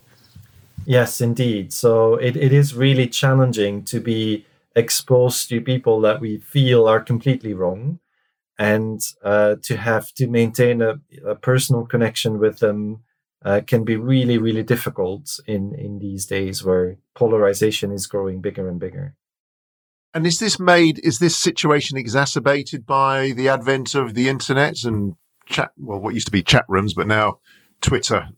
[0.85, 1.73] yes indeed.
[1.73, 7.01] So it, it is really challenging to be exposed to people that we feel are
[7.01, 7.99] completely wrong
[8.57, 13.03] and uh, to have to maintain a, a personal connection with them
[13.43, 18.69] uh, can be really really difficult in in these days where polarization is growing bigger
[18.69, 19.15] and bigger.
[20.13, 25.15] And is this made is this situation exacerbated by the advent of the internet and
[25.47, 27.39] chat well what used to be chat rooms but now
[27.81, 28.29] twitter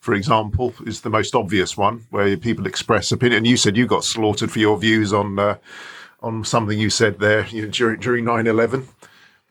[0.00, 3.44] for example, is the most obvious one where people express opinion.
[3.44, 5.58] You said you got slaughtered for your views on uh,
[6.20, 8.88] on something you said there you know, during during nine eleven.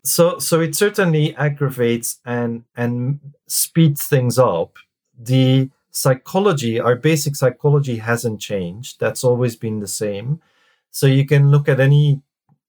[0.04, 4.78] So so it certainly aggravates and and speeds things up.
[5.18, 9.00] The psychology, our basic psychology hasn't changed.
[9.00, 10.42] That's always been the same.
[10.90, 12.22] So you can look at any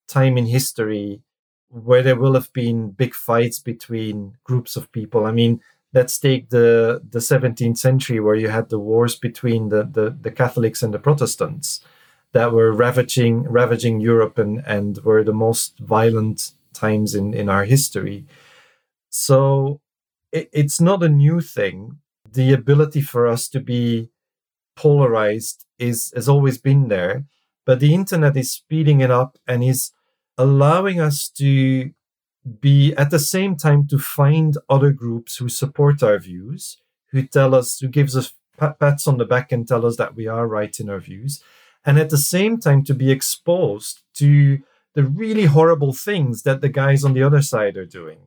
[0.06, 1.22] time in history
[1.68, 5.24] where there will have been big fights between groups of people.
[5.24, 5.60] I mean,
[5.92, 10.30] let's take the the 17th century where you had the wars between the, the, the
[10.30, 11.80] Catholics and the Protestants
[12.32, 17.64] that were ravaging ravaging Europe and, and were the most violent times in, in our
[17.64, 18.24] history.
[19.10, 19.80] So
[20.32, 21.98] it, it's not a new thing.
[22.32, 24.10] The ability for us to be
[24.76, 27.24] polarized is has always been there,
[27.66, 29.90] but the internet is speeding it up and is
[30.38, 31.90] allowing us to
[32.60, 36.78] be at the same time to find other groups who support our views,
[37.10, 40.26] who tell us, who gives us pats on the back and tell us that we
[40.26, 41.42] are right in our views,
[41.84, 44.58] and at the same time to be exposed to
[44.94, 48.18] the really horrible things that the guys on the other side are doing.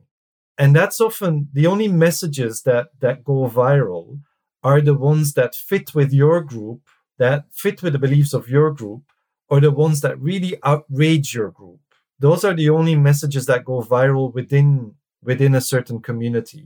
[0.56, 4.20] And that's often the only messages that that go viral
[4.62, 6.80] are the ones that fit with your group,
[7.18, 9.02] that fit with the beliefs of your group,
[9.48, 11.80] or the ones that really outrage your group
[12.24, 16.64] those are the only messages that go viral within within a certain community.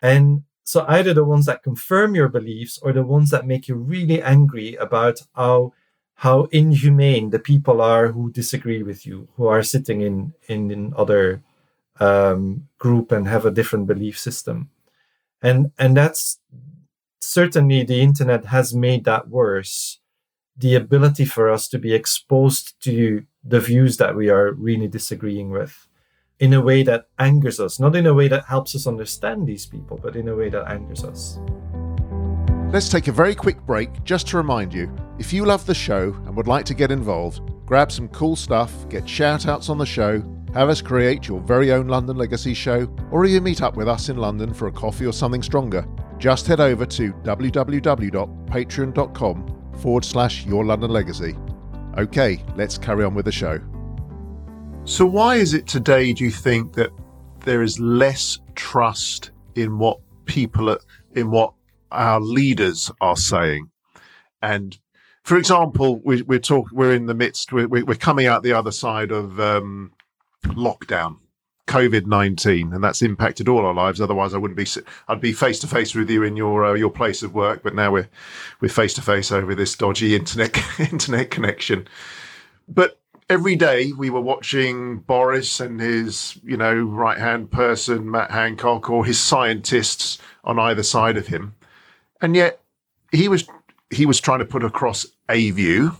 [0.00, 3.74] And so either the ones that confirm your beliefs or the ones that make you
[3.74, 5.72] really angry about how
[6.24, 10.94] how inhumane the people are who disagree with you who are sitting in in, in
[10.96, 11.42] other
[11.98, 14.70] um, group and have a different belief system.
[15.42, 16.38] And and that's
[17.20, 19.98] certainly the internet has made that worse.
[20.56, 25.50] The ability for us to be exposed to the views that we are really disagreeing
[25.50, 25.86] with
[26.38, 29.66] in a way that angers us, not in a way that helps us understand these
[29.66, 31.38] people, but in a way that angers us.
[32.72, 36.14] Let's take a very quick break just to remind you if you love the show
[36.24, 39.86] and would like to get involved, grab some cool stuff, get shout outs on the
[39.86, 40.22] show,
[40.54, 44.08] have us create your very own London Legacy show, or even meet up with us
[44.08, 45.86] in London for a coffee or something stronger,
[46.18, 51.36] just head over to www.patreon.com forward slash your London Legacy.
[51.98, 53.60] Okay, let's carry on with the show.
[54.84, 56.90] So, why is it today, do you think, that
[57.40, 60.80] there is less trust in what people, are,
[61.12, 61.52] in what
[61.90, 63.70] our leaders are saying?
[64.40, 64.78] And
[65.22, 68.72] for example, we, we're talk, we're in the midst, we're, we're coming out the other
[68.72, 69.92] side of um,
[70.46, 71.18] lockdown,
[71.66, 74.00] COVID nineteen, and that's impacted all our lives.
[74.00, 74.66] Otherwise, I wouldn't be.
[75.08, 77.74] I'd be face to face with you in your uh, your place of work, but
[77.74, 78.08] now we're
[78.60, 81.86] we're face to face over this dodgy internet internet connection.
[82.68, 82.98] But
[83.32, 88.90] every day we were watching Boris and his, you know, right hand person, Matt Hancock,
[88.90, 91.54] or his scientists on either side of him.
[92.20, 92.60] And yet
[93.10, 93.46] he was
[93.90, 95.96] he was trying to put across a view.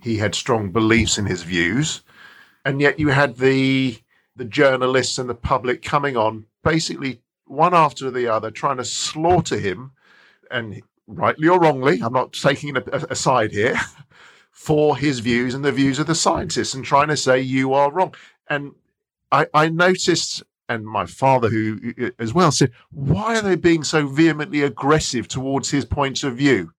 [0.00, 2.02] He had strong beliefs in his views.
[2.64, 3.98] And yet you had the
[4.38, 9.58] the journalists and the public coming on basically one after the other trying to slaughter
[9.58, 9.92] him
[10.50, 13.78] and rightly or wrongly, I'm not taking a, side here,
[14.50, 17.90] for his views and the views of the scientists and trying to say you are
[17.90, 18.14] wrong.
[18.48, 18.72] And
[19.32, 24.06] I, I noticed, and my father, who as well, said, why are they being so
[24.06, 26.72] vehemently aggressive towards his points of view?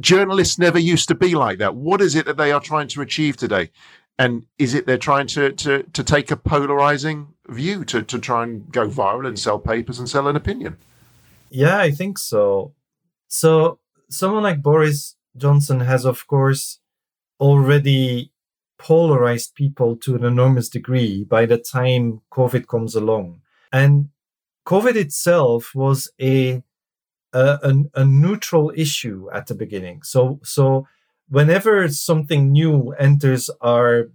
[0.00, 1.74] Journalists never used to be like that.
[1.74, 3.70] What is it that they are trying to achieve today?
[4.18, 8.42] And is it they're trying to to to take a polarizing view to to try
[8.42, 10.76] and go viral and sell papers and sell an opinion?
[11.50, 12.74] Yeah, I think so.
[13.28, 13.78] So
[14.10, 16.80] someone like Boris Johnson has, of course,
[17.40, 18.32] already
[18.78, 23.40] polarized people to an enormous degree by the time COVID comes along.
[23.72, 24.10] And
[24.66, 26.62] COVID itself was a
[27.34, 30.02] a, a, neutral issue at the beginning.
[30.02, 30.86] So so
[31.28, 34.10] whenever something new enters our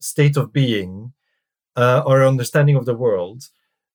[0.00, 1.12] state of being,
[1.76, 3.48] uh, our understanding of the world,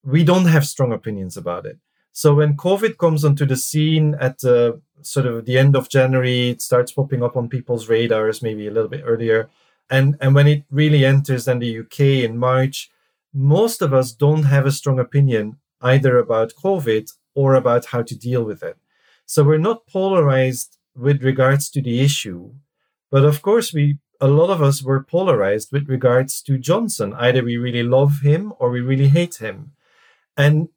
[0.04, 1.78] we don't have strong opinions about it.
[2.12, 6.50] So when COVID comes onto the scene at the sort of the end of January,
[6.50, 9.50] it starts popping up on people's radars, maybe a little bit earlier.
[9.90, 12.90] And and when it really enters then the UK in March,
[13.34, 18.16] most of us don't have a strong opinion either about COVID or about how to
[18.16, 18.78] deal with it.
[19.28, 22.54] So we're not polarized with regards to the issue.
[23.12, 27.14] But of course, we a lot of us were polarized with regards to Johnson.
[27.14, 29.74] Either we really love him or we really hate him.
[30.36, 30.70] And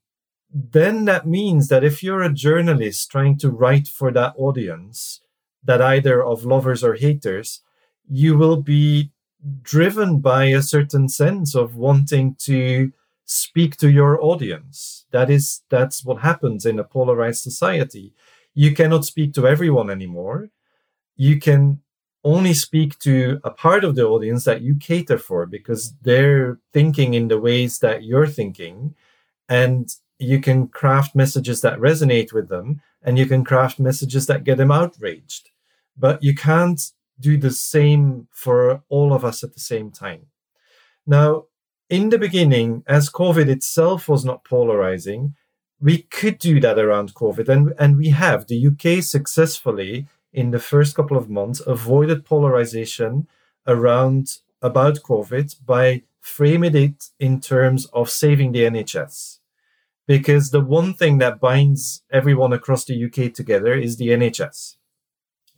[0.53, 5.21] then that means that if you're a journalist trying to write for that audience,
[5.65, 7.61] that either of lovers or haters,
[8.09, 9.11] you will be
[9.63, 12.93] driven by a certain sense of wanting to
[13.25, 15.07] speak to your audience.
[15.13, 18.13] That is, that's what happens in a polarized society.
[18.55, 20.51] You cannot speak to everyone anymore.
[21.17, 21.81] You can
[22.25, 27.15] only speak to a part of the audience that you cater for because they're thinking
[27.15, 28.95] in the ways that you're thinking.
[29.49, 34.45] And you can craft messages that resonate with them and you can craft messages that
[34.45, 35.51] get them outraged.
[35.97, 36.81] But you can't
[37.19, 40.27] do the same for all of us at the same time.
[41.07, 41.45] Now,
[41.89, 45.35] in the beginning, as COVID itself was not polarizing,
[45.81, 48.47] we could do that around COVID, and, and we have.
[48.47, 53.27] The UK successfully, in the first couple of months, avoided polarization
[53.67, 59.41] around about COVID by framing it in terms of saving the NHS
[60.11, 64.75] because the one thing that binds everyone across the UK together is the NHS.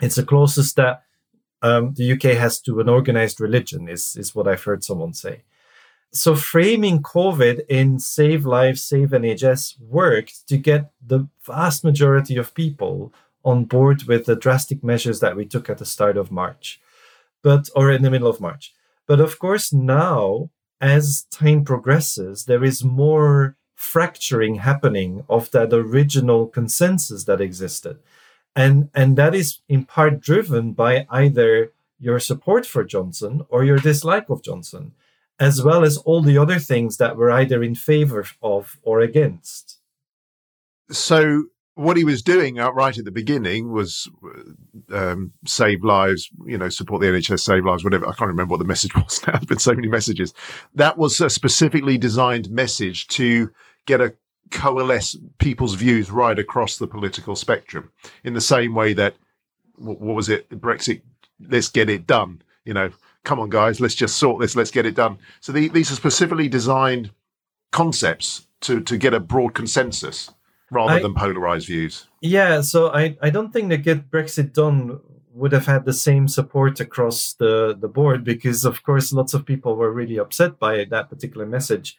[0.02, 1.04] It's the closest that
[1.62, 5.44] um, the UK has to an organized religion, is, is what I've heard someone say.
[6.14, 12.54] So framing COVID in save lives, save NHS worked to get the vast majority of
[12.54, 16.80] people on board with the drastic measures that we took at the start of March,
[17.42, 18.74] but or in the middle of March.
[19.06, 20.50] But of course, now
[20.82, 27.98] as time progresses, there is more fracturing happening of that original consensus that existed.
[28.54, 33.78] And, and that is in part driven by either your support for Johnson or your
[33.78, 34.92] dislike of Johnson,
[35.42, 39.80] as well as all the other things that were either in favor of or against.
[40.88, 44.08] So, what he was doing right at the beginning was
[44.92, 48.06] um, save lives, you know, support the NHS, save lives, whatever.
[48.06, 49.38] I can't remember what the message was now.
[49.40, 50.32] Been so many messages.
[50.74, 53.50] That was a specifically designed message to
[53.86, 54.14] get a
[54.52, 57.90] coalesce people's views right across the political spectrum
[58.22, 59.16] in the same way that
[59.76, 61.00] what was it brexit
[61.48, 62.90] let's get it done you know
[63.24, 65.18] come on, guys, let's just sort this, let's get it done.
[65.40, 67.10] So the, these are specifically designed
[67.70, 70.30] concepts to, to get a broad consensus
[70.70, 72.08] rather I, than polarized views.
[72.20, 75.00] Yeah, so I, I don't think that Get Brexit Done
[75.34, 79.46] would have had the same support across the, the board because, of course, lots of
[79.46, 81.96] people were really upset by that particular message.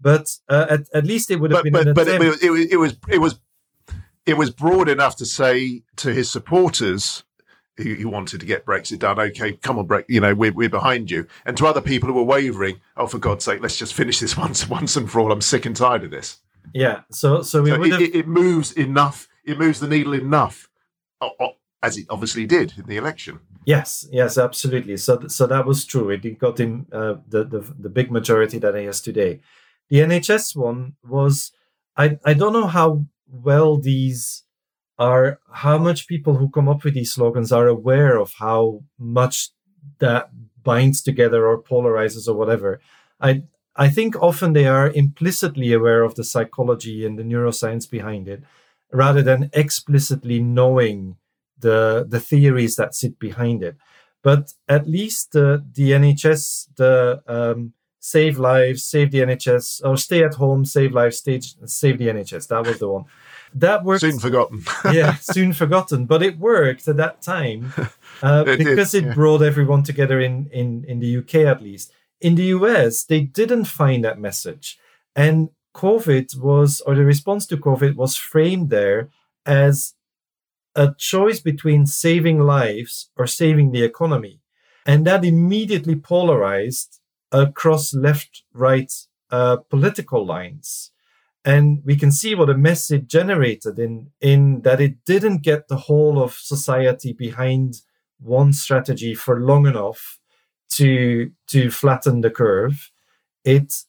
[0.00, 1.94] But uh, at, at least it would have but, been.
[1.94, 3.40] But, but it, it, it was it was
[4.26, 7.24] it was broad enough to say to his supporters
[7.78, 10.68] who, who, wanted to get Brexit done, okay, come on, Brexit, you know, we're, we're
[10.68, 11.26] behind you.
[11.46, 14.36] And to other people who were wavering, oh, for God's sake, let's just finish this
[14.36, 15.32] once once and for all.
[15.32, 16.38] I'm sick and tired of this.
[16.74, 17.02] Yeah.
[17.10, 18.00] So so, so it, have...
[18.00, 19.28] it, moves enough.
[19.44, 20.68] It moves the needle enough,
[21.82, 23.40] as it obviously did in the election.
[23.64, 24.06] Yes.
[24.10, 24.36] Yes.
[24.38, 24.96] Absolutely.
[24.96, 26.10] So so that was true.
[26.10, 29.40] It got him uh, the, the the big majority that he has today.
[29.88, 31.52] The NHS one was.
[31.96, 34.44] I I don't know how well these
[34.98, 39.50] are how much people who come up with these slogans are aware of how much
[39.98, 40.30] that
[40.62, 42.80] binds together or polarizes or whatever.
[43.20, 43.42] I
[43.76, 48.42] I think often they are implicitly aware of the psychology and the neuroscience behind it,
[48.92, 51.16] rather than explicitly knowing
[51.58, 53.76] the the theories that sit behind it.
[54.22, 60.34] But at least the NHS, the um, save lives, save the NHS, or stay at
[60.34, 62.48] home, save lives, stage, save the NHS.
[62.48, 63.04] That was the one.
[63.54, 64.02] That worked.
[64.02, 64.64] Soon forgotten.
[64.92, 66.06] yeah, soon forgotten.
[66.06, 67.72] But it worked at that time
[68.22, 69.14] uh, it because did, it yeah.
[69.14, 71.92] brought everyone together in, in, in the UK at least.
[72.20, 74.78] In the US, they didn't find that message.
[75.14, 79.10] And COVID was, or the response to COVID was framed there
[79.46, 79.94] as
[80.74, 84.40] a choice between saving lives or saving the economy.
[84.84, 88.92] And that immediately polarized across left right
[89.30, 90.90] uh, political lines
[91.44, 95.68] and we can see what a mess it generated in in that it didn't get
[95.68, 97.80] the whole of society behind
[98.20, 100.18] one strategy for long enough
[100.70, 102.90] to to flatten the curve.
[103.44, 103.84] It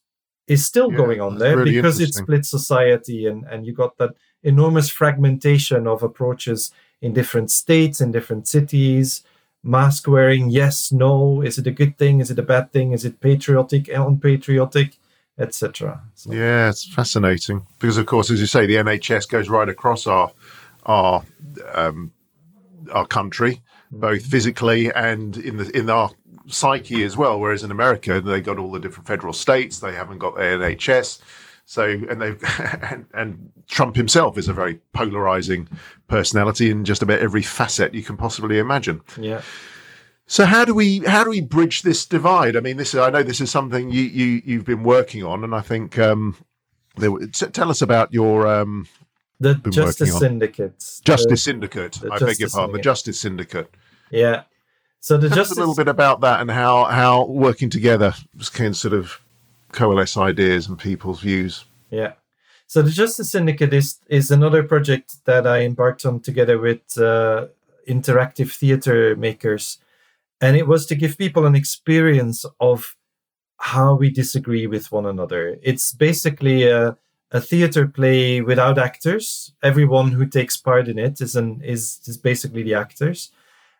[0.47, 3.97] is still yeah, going on there really because it split society and and you got
[3.97, 4.11] that
[4.43, 6.71] enormous fragmentation of approaches
[7.01, 9.23] in different states in different cities.
[9.61, 11.41] Mask wearing yes no.
[11.41, 12.21] Is it a good thing?
[12.21, 12.93] Is it a bad thing?
[12.93, 14.97] Is it patriotic unpatriotic
[15.39, 16.01] etc.
[16.15, 16.33] So.
[16.33, 20.31] Yeah, it's fascinating because, of course, as you say, the NHS goes right across our
[20.85, 21.23] our
[21.73, 22.11] um,
[22.91, 23.61] our country,
[23.91, 24.29] both mm-hmm.
[24.29, 26.11] physically and in the in our
[26.47, 27.39] psyche as well.
[27.39, 31.21] Whereas in America, they got all the different federal states; they haven't got the NHS.
[31.65, 32.35] So, and they
[32.89, 35.67] and, and Trump himself is a very polarizing
[36.07, 39.01] personality in just about every facet you can possibly imagine.
[39.17, 39.41] Yeah.
[40.29, 42.55] So how do we how do we bridge this divide?
[42.55, 45.43] I mean, this is, I know this is something you, you you've been working on,
[45.43, 46.35] and I think um,
[46.97, 47.09] there,
[47.51, 48.87] tell us about your um,
[49.39, 51.01] the Justice Syndicate.
[51.03, 51.93] Justice the, Syndicate.
[51.93, 52.67] The I Justice beg your pardon.
[52.67, 52.73] Syndicate.
[52.73, 53.75] The Justice Syndicate.
[54.11, 54.43] Yeah.
[54.99, 55.53] So the tell Justice...
[55.53, 58.13] us a little bit about that and how how working together
[58.53, 59.19] can sort of
[59.71, 61.65] coalesce ideas and people's views.
[61.89, 62.13] Yeah.
[62.67, 67.47] So the Justice Syndicate is is another project that I embarked on together with uh,
[67.87, 69.79] interactive theater makers
[70.41, 72.95] and it was to give people an experience of
[73.57, 75.57] how we disagree with one another.
[75.61, 76.97] It's basically a,
[77.31, 79.53] a theater play without actors.
[79.61, 83.31] Everyone who takes part in it is an is is basically the actors,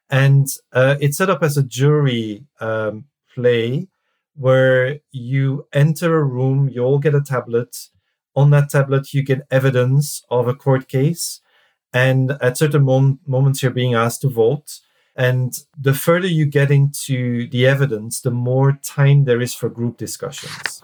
[0.10, 3.88] and uh, it's set up as a jury um, play
[4.36, 6.70] where you enter a room.
[6.70, 7.89] You all get a tablet.
[8.36, 11.41] On that tablet, you get evidence of a court case,
[11.93, 14.80] and at certain mom- moments, you're being asked to vote
[15.20, 19.98] and the further you get into the evidence, the more time there is for group
[19.98, 20.82] discussions.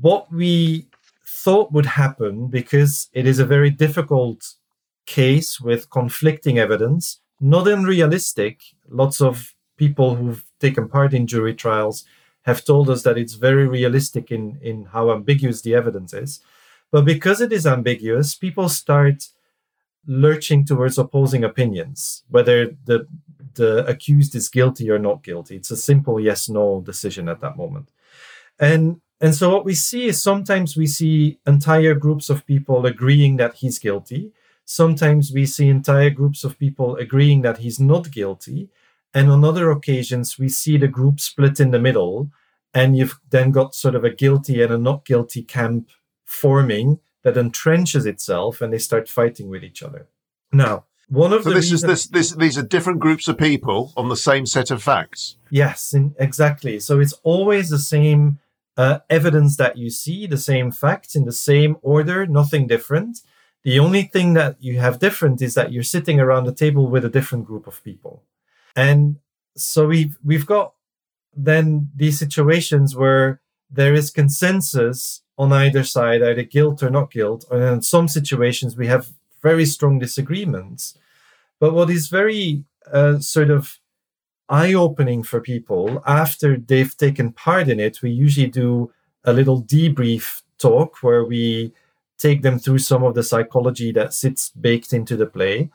[0.00, 0.86] What we
[1.26, 4.54] thought would happen, because it is a very difficult
[5.04, 8.62] case with conflicting evidence, not unrealistic.
[8.88, 12.06] Lots of people who've taken part in jury trials
[12.46, 16.40] have told us that it's very realistic in, in how ambiguous the evidence is.
[16.90, 19.28] But because it is ambiguous, people start
[20.06, 23.06] lurching towards opposing opinions, whether the
[23.54, 25.56] the accused is guilty or not guilty.
[25.56, 27.90] It's a simple yes no decision at that moment.
[28.58, 33.36] And and so what we see is sometimes we see entire groups of people agreeing
[33.36, 34.32] that he's guilty.
[34.64, 38.70] Sometimes we see entire groups of people agreeing that he's not guilty.
[39.12, 42.30] And on other occasions, we see the group split in the middle.
[42.72, 45.90] And you've then got sort of a guilty and a not guilty camp
[46.24, 50.06] forming that entrenches itself and they start fighting with each other.
[50.52, 53.36] Now, one of so the this reasons, is this, this these are different groups of
[53.36, 55.36] people on the same set of facts.
[55.50, 56.78] Yes, in, exactly.
[56.78, 58.38] So it's always the same
[58.76, 63.18] uh, evidence that you see, the same facts in the same order, nothing different.
[63.64, 67.04] The only thing that you have different is that you're sitting around a table with
[67.04, 68.22] a different group of people.
[68.74, 69.16] And
[69.56, 70.74] so we've we've got
[71.36, 73.40] then these situations where
[73.70, 78.76] there is consensus on either side, either guilt or not guilt, and in some situations
[78.76, 79.10] we have
[79.42, 80.98] very strong disagreements.
[81.58, 83.78] But what is very uh, sort of
[84.48, 88.92] eye opening for people after they've taken part in it, we usually do
[89.24, 91.72] a little debrief talk where we
[92.18, 95.70] take them through some of the psychology that sits baked into the play.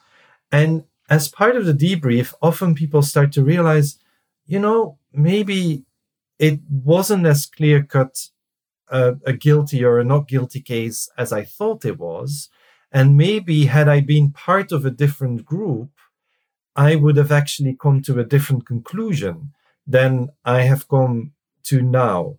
[0.52, 3.98] And as part of the debrief, often people start to realize,
[4.46, 5.86] you know, maybe
[6.40, 8.30] it wasn't as clear cut
[8.90, 12.50] a, a guilty or a not guilty case as I thought it was.
[12.92, 15.90] And maybe had I been part of a different group,
[16.76, 19.54] I would have actually come to a different conclusion
[19.88, 21.34] than I have come
[21.64, 22.38] to now.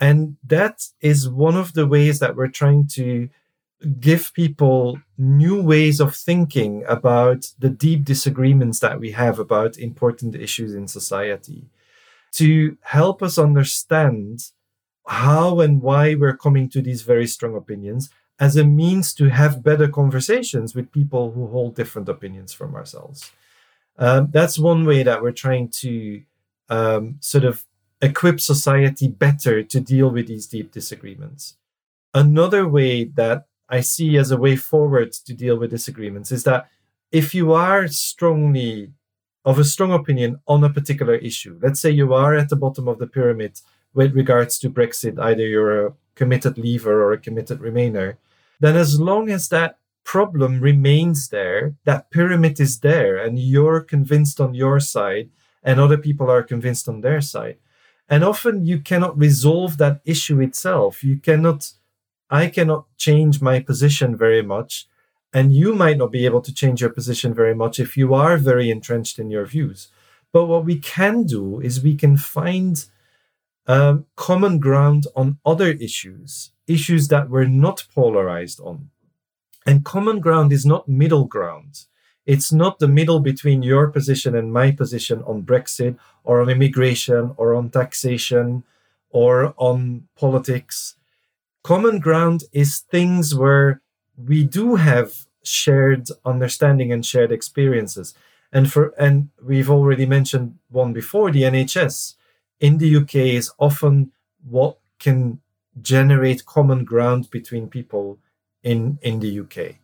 [0.00, 3.28] And that is one of the ways that we're trying to
[4.00, 10.34] give people new ways of thinking about the deep disagreements that we have about important
[10.34, 11.68] issues in society
[12.32, 14.50] to help us understand
[15.06, 19.64] how and why we're coming to these very strong opinions as a means to have
[19.64, 23.32] better conversations with people who hold different opinions from ourselves.
[23.98, 26.22] Um, that's one way that we're trying to
[26.68, 27.64] um, sort of
[28.00, 31.56] equip society better to deal with these deep disagreements.
[32.14, 36.68] Another way that I see as a way forward to deal with disagreements is that
[37.10, 38.92] if you are strongly
[39.48, 42.86] of a strong opinion on a particular issue, let's say you are at the bottom
[42.86, 43.58] of the pyramid
[43.94, 48.18] with regards to Brexit, either you're a committed leaver or a committed remainer,
[48.60, 54.38] then as long as that problem remains there, that pyramid is there, and you're convinced
[54.38, 55.30] on your side,
[55.62, 57.56] and other people are convinced on their side.
[58.06, 61.02] And often you cannot resolve that issue itself.
[61.02, 61.72] You cannot,
[62.28, 64.86] I cannot change my position very much.
[65.32, 68.36] And you might not be able to change your position very much if you are
[68.38, 69.88] very entrenched in your views.
[70.32, 72.84] But what we can do is we can find
[73.66, 78.90] um, common ground on other issues, issues that we're not polarized on.
[79.66, 81.84] And common ground is not middle ground.
[82.24, 87.32] It's not the middle between your position and my position on Brexit or on immigration
[87.36, 88.64] or on taxation
[89.10, 90.94] or on politics.
[91.62, 93.82] Common ground is things where
[94.26, 98.14] we do have shared understanding and shared experiences.
[98.52, 102.14] And for and we've already mentioned one before, the NHS
[102.60, 104.12] in the UK is often
[104.48, 105.40] what can
[105.80, 108.18] generate common ground between people
[108.62, 109.76] in in the UK.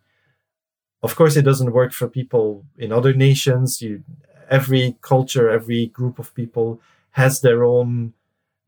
[1.03, 3.83] Of course, it doesn't work for people in other nations.
[3.83, 4.03] You,
[4.49, 6.81] every culture, every group of people
[7.11, 8.15] has their own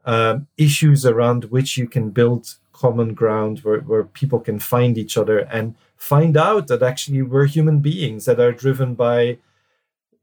[0.04, 5.16] um, issues around which you can build common ground where, where people can find each
[5.16, 9.38] other and find out that actually we're human beings that are driven by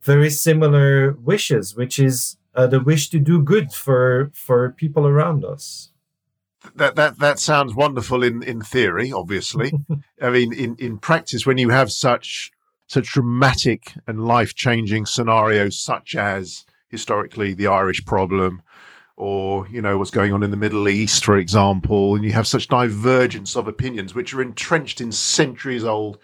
[0.01, 5.43] very similar wishes, which is uh, the wish to do good for for people around
[5.43, 5.91] us.
[6.75, 9.11] That that that sounds wonderful in in theory.
[9.11, 9.73] Obviously,
[10.21, 12.51] I mean, in in practice, when you have such
[12.87, 18.61] such dramatic and life changing scenarios, such as historically the Irish problem,
[19.16, 22.47] or you know what's going on in the Middle East, for example, and you have
[22.47, 26.18] such divergence of opinions, which are entrenched in centuries old,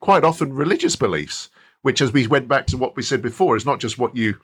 [0.00, 1.50] quite often religious beliefs.
[1.82, 4.36] Which, as we went back to what we said before, is not just what you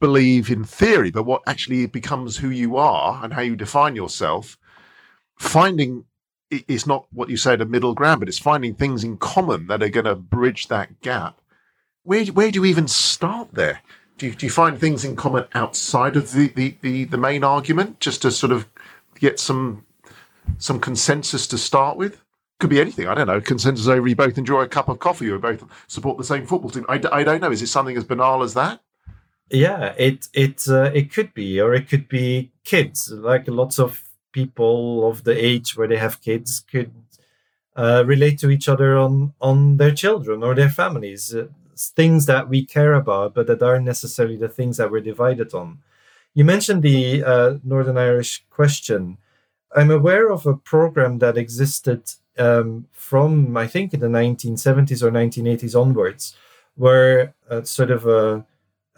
[0.00, 4.58] believe in theory, but what actually becomes who you are and how you define yourself,
[5.38, 6.06] finding
[6.50, 9.82] it's not what you said a middle ground, but it's finding things in common that
[9.82, 11.40] are going to bridge that gap.
[12.02, 13.82] Where where do you even start there?
[14.20, 17.42] Do you, do you find things in common outside of the, the, the, the main
[17.42, 18.68] argument, just to sort of
[19.18, 19.86] get some
[20.58, 22.20] some consensus to start with?
[22.58, 23.08] Could be anything.
[23.08, 23.40] I don't know.
[23.40, 26.68] Consensus over you both enjoy a cup of coffee, or both support the same football
[26.68, 26.84] team.
[26.86, 27.50] I, I don't know.
[27.50, 28.82] Is it something as banal as that?
[29.50, 34.04] yeah it it uh, it could be or it could be kids like lots of
[34.32, 36.92] people of the age where they have kids could
[37.74, 41.48] uh, relate to each other on on their children or their families uh,
[41.88, 45.78] things that we care about but that aren't necessarily the things that we're divided on
[46.34, 49.18] you mentioned the uh, northern irish question
[49.76, 52.02] i'm aware of a program that existed
[52.38, 56.36] um, from i think in the 1970s or 1980s onwards
[56.76, 58.44] where uh, sort of a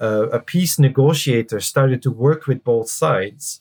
[0.03, 3.61] a peace negotiator started to work with both sides.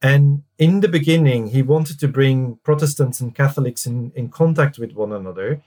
[0.00, 4.92] And in the beginning, he wanted to bring Protestants and Catholics in, in contact with
[4.92, 5.62] one another.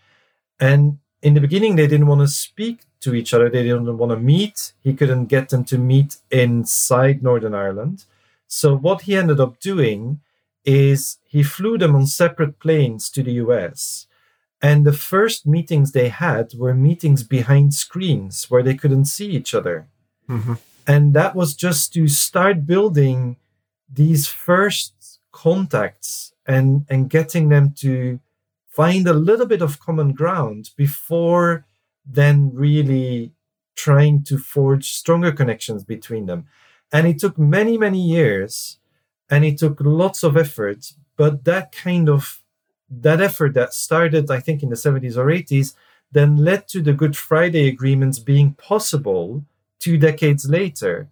[0.59, 4.11] And in the beginning, they didn't want to speak to each other, they didn't want
[4.11, 4.73] to meet.
[4.81, 8.05] He couldn't get them to meet inside Northern Ireland.
[8.47, 10.19] So, what he ended up doing
[10.65, 14.07] is he flew them on separate planes to the US.
[14.61, 19.55] And the first meetings they had were meetings behind screens where they couldn't see each
[19.55, 19.87] other.
[20.29, 20.53] Mm-hmm.
[20.85, 23.37] And that was just to start building
[23.91, 28.19] these first contacts and, and getting them to
[28.71, 31.65] find a little bit of common ground before
[32.05, 33.33] then really
[33.75, 36.45] trying to forge stronger connections between them.
[36.91, 38.79] And it took many, many years
[39.29, 40.93] and it took lots of effort.
[41.15, 42.41] But that kind of
[42.89, 45.75] that effort that started, I think, in the 70s or 80s,
[46.11, 49.45] then led to the Good Friday agreements being possible
[49.79, 51.07] two decades later.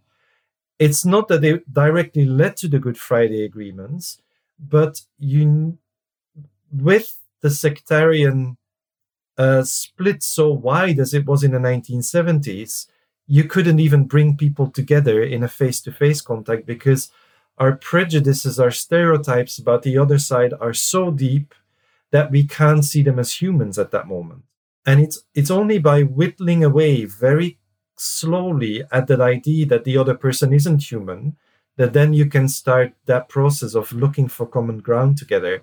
[0.78, 4.22] It's not that they directly led to the Good Friday agreements,
[4.60, 5.78] but you,
[6.72, 8.58] with the sectarian
[9.38, 12.88] uh, split so wide as it was in the 1970s,
[13.28, 17.12] you couldn't even bring people together in a face to face contact because
[17.58, 21.54] our prejudices, our stereotypes about the other side are so deep
[22.12, 24.44] that we can't see them as humans at that moment.
[24.86, 27.60] And it's it's only by whittling away very
[27.96, 31.36] slowly at that idea that the other person isn't human
[31.78, 35.62] that then you can start that process of looking for common ground together.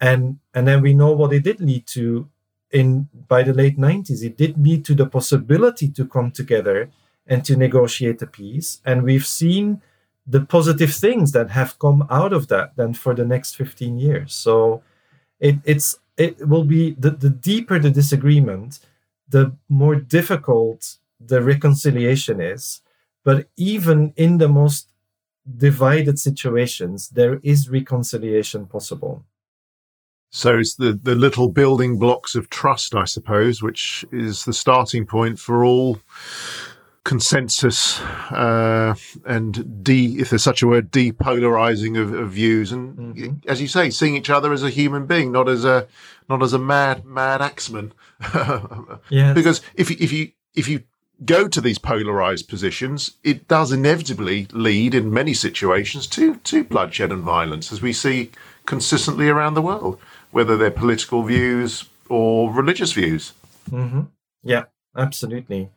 [0.00, 2.28] And and then we know what it did lead to
[2.70, 4.22] in by the late 90s.
[4.22, 6.90] It did lead to the possibility to come together
[7.26, 8.80] and to negotiate a peace.
[8.84, 9.82] And we've seen
[10.26, 14.34] the positive things that have come out of that then for the next 15 years.
[14.34, 14.82] So
[15.38, 18.78] it, it's it will be the, the deeper the disagreement,
[19.28, 22.82] the more difficult the reconciliation is.
[23.24, 24.88] But even in the most
[25.56, 29.24] divided situations, there is reconciliation possible.
[30.30, 35.04] So it's the, the little building blocks of trust, I suppose, which is the starting
[35.04, 35.98] point for all
[37.02, 37.98] consensus
[38.30, 42.72] uh, and de if there's such a word depolarizing of, of views.
[42.72, 43.50] And mm-hmm.
[43.50, 45.88] as you say seeing each other as a human being not as a
[46.28, 47.92] not as a mad mad axeman.
[49.08, 50.82] Yeah because if if you if you
[51.24, 57.10] go to these polarized positions it does inevitably lead in many situations to to bloodshed
[57.10, 58.30] and violence as we see
[58.66, 59.98] consistently around the world
[60.30, 63.32] whether they're political views or religious views
[63.70, 64.02] mm-hmm.
[64.42, 64.64] yeah
[64.96, 65.70] absolutely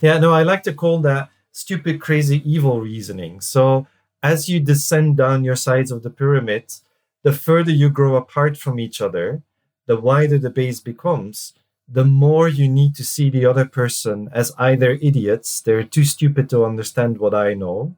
[0.00, 3.40] yeah, no, I like to call that stupid, crazy, evil reasoning.
[3.40, 3.86] So
[4.22, 6.72] as you descend down your sides of the pyramid,
[7.24, 9.42] the further you grow apart from each other,
[9.86, 11.52] the wider the base becomes,
[11.88, 16.48] the more you need to see the other person as either idiots, they're too stupid
[16.50, 17.96] to understand what I know,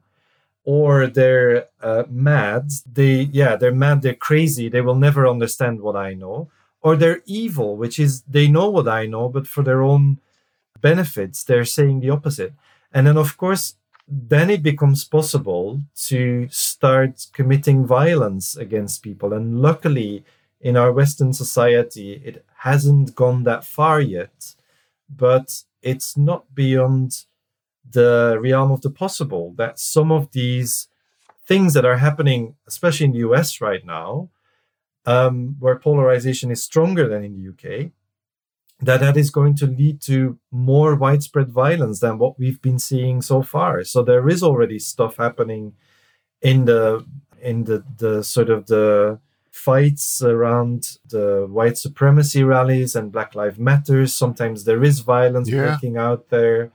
[0.63, 2.71] or they're uh, mad.
[2.91, 6.49] They, yeah, they're mad, they're crazy, they will never understand what I know,
[6.81, 10.19] or they're evil, which is they know what I know, but for their own
[10.79, 12.53] benefits, they're saying the opposite.
[12.93, 13.75] And then, of course,
[14.07, 19.31] then it becomes possible to start committing violence against people.
[19.33, 20.25] And luckily,
[20.59, 24.55] in our Western society, it hasn't gone that far yet,
[25.09, 27.25] but it's not beyond
[27.91, 30.87] the realm of the possible that some of these
[31.45, 34.29] things that are happening, especially in the US right now,
[35.05, 37.91] um, where polarization is stronger than in the UK,
[38.81, 43.21] that that is going to lead to more widespread violence than what we've been seeing
[43.21, 43.83] so far.
[43.83, 45.73] So there is already stuff happening
[46.41, 47.05] in the
[47.41, 49.19] in the the sort of the
[49.51, 54.13] fights around the white supremacy rallies and Black Lives Matters.
[54.13, 55.65] Sometimes there is violence yeah.
[55.65, 56.71] breaking out there.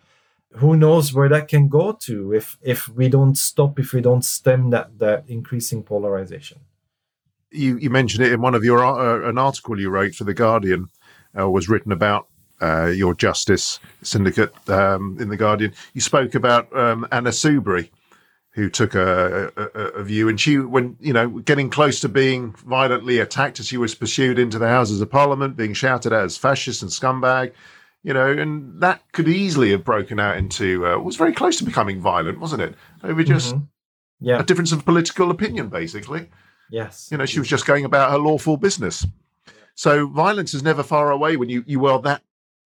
[0.57, 4.25] Who knows where that can go to if if we don't stop, if we don't
[4.25, 6.61] stem that that increasing polarization.
[7.51, 10.35] You you mentioned it in one of your uh, an article you wrote for the
[10.35, 10.89] Guardian
[11.39, 12.29] uh, was written about
[12.61, 15.75] uh, your justice syndicate um, in the Guardian.
[15.93, 17.91] You spoke about um, Anna Soubry,
[18.51, 22.53] who took a, a, a, view, and she, when you know, getting close to being
[22.53, 26.39] violently attacked as she was pursued into the Houses of Parliament, being shouted at as
[26.39, 27.53] fascist and scumbag,
[28.07, 31.65] you know, and that could easily have broken out into uh, was very close to
[31.65, 32.77] becoming violent, wasn't it?
[33.03, 33.65] Over just mm-hmm.
[34.21, 34.39] yeah.
[34.39, 36.31] a difference of political opinion, basically.
[36.71, 39.05] Yes, you know, she was just going about her lawful business.
[39.75, 42.23] So violence is never far away when you, you are that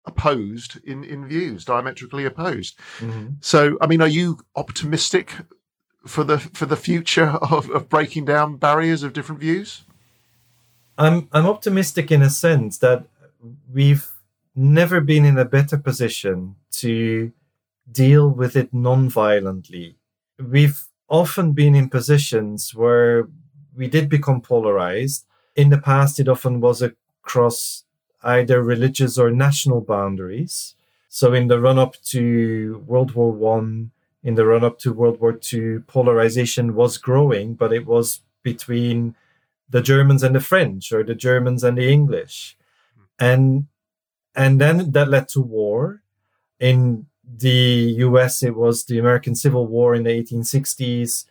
[0.04, 2.78] opposed in, in views, diametrically opposed.
[3.00, 3.36] Mm-hmm.
[3.40, 5.32] So, I mean, are you optimistic
[6.06, 9.84] for the for the future of, of breaking down barriers of different views?
[10.98, 13.06] I'm I'm optimistic in a sense that
[13.72, 14.11] we've
[14.56, 17.32] never been in a better position to
[17.92, 19.98] deal with it non-violently.
[20.40, 23.28] We've often been in positions where
[23.76, 25.26] we did become polarized
[25.56, 27.84] in the past, it often was across
[28.24, 30.76] either religious or national boundaries.
[31.10, 33.92] So, in the run up to World War One,
[34.24, 39.16] in the run up to World War Two, polarization was growing, but it was between
[39.70, 42.58] the Germans and the French, or the Germans and the English,
[42.96, 43.04] hmm.
[43.20, 43.68] and
[44.36, 46.02] and then that led to war.
[46.60, 47.08] In
[47.38, 51.26] the US, it was the American Civil War in the 1860s,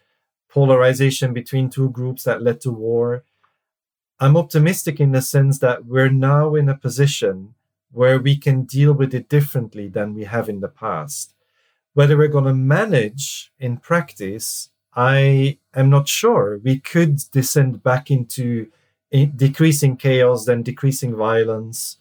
[0.48, 3.24] polarization between two groups that led to war.
[4.18, 7.54] I'm optimistic in the sense that we're now in a position
[7.92, 11.34] where we can deal with it differently than we have in the past.
[11.94, 16.60] Whether we're going to manage in practice, I am not sure.
[16.62, 18.68] We could descend back into
[19.12, 21.98] eh, decreasing chaos, then decreasing violence.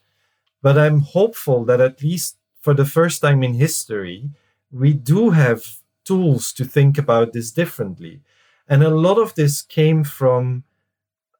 [0.62, 4.30] But I'm hopeful that at least for the first time in history,
[4.72, 8.22] we do have tools to think about this differently.
[8.68, 10.64] And a lot of this came from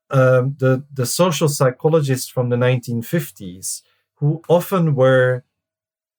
[0.10, 3.82] um, the, the social psychologists from the 1950s,
[4.16, 5.44] who often were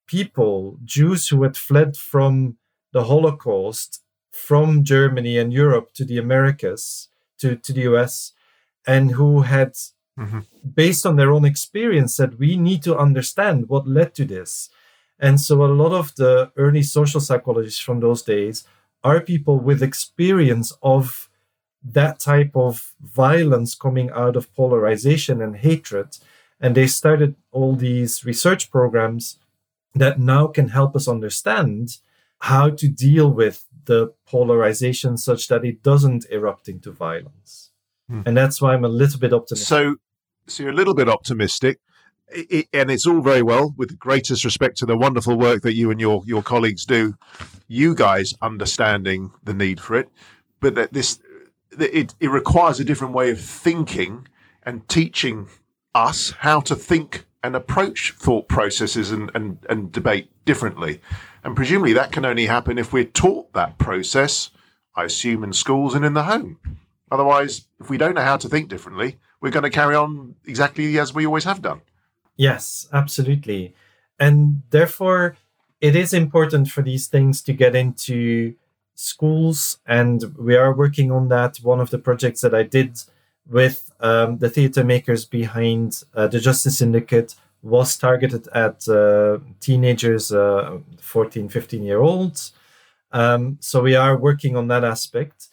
[0.07, 2.57] people, Jews who had fled from
[2.92, 8.32] the Holocaust from Germany and Europe to the Americas, to, to the US,
[8.86, 9.76] and who had,
[10.21, 10.41] mm-hmm.
[10.75, 14.71] based on their own experience, that we need to understand what led to this.
[15.18, 18.64] And so a lot of the early social psychologists from those days
[19.03, 21.29] are people with experience of
[21.83, 26.16] that type of violence coming out of polarization and hatred.
[26.61, 29.39] And they started all these research programs
[29.95, 31.99] that now can help us understand
[32.41, 37.71] how to deal with the polarization such that it doesn't erupt into violence.
[38.09, 38.23] Hmm.
[38.27, 39.68] And that's why I'm a little bit optimistic.
[39.68, 39.97] So,
[40.51, 41.78] so you're a little bit optimistic.
[42.32, 45.74] It, and it's all very well with the greatest respect to the wonderful work that
[45.74, 47.16] you and your your colleagues do
[47.66, 50.09] you guys understanding the need for it
[50.61, 51.18] but that this
[51.78, 54.28] it, it requires a different way of thinking
[54.62, 55.48] and teaching
[55.94, 61.01] us how to think and approach thought processes and, and, and debate differently.
[61.42, 64.51] And presumably that can only happen if we're taught that process,
[64.94, 66.59] I assume, in schools and in the home.
[67.11, 70.99] Otherwise, if we don't know how to think differently, we're going to carry on exactly
[70.99, 71.80] as we always have done.
[72.36, 73.74] Yes, absolutely.
[74.18, 75.36] And therefore,
[75.80, 78.55] it is important for these things to get into
[78.95, 79.78] schools.
[79.86, 81.57] And we are working on that.
[81.59, 83.03] One of the projects that I did
[83.49, 90.32] with um, the theater makers behind uh, the Justice Syndicate was targeted at uh, teenagers,
[90.32, 92.53] uh, 14, 15 year olds.
[93.12, 95.49] Um, so we are working on that aspect.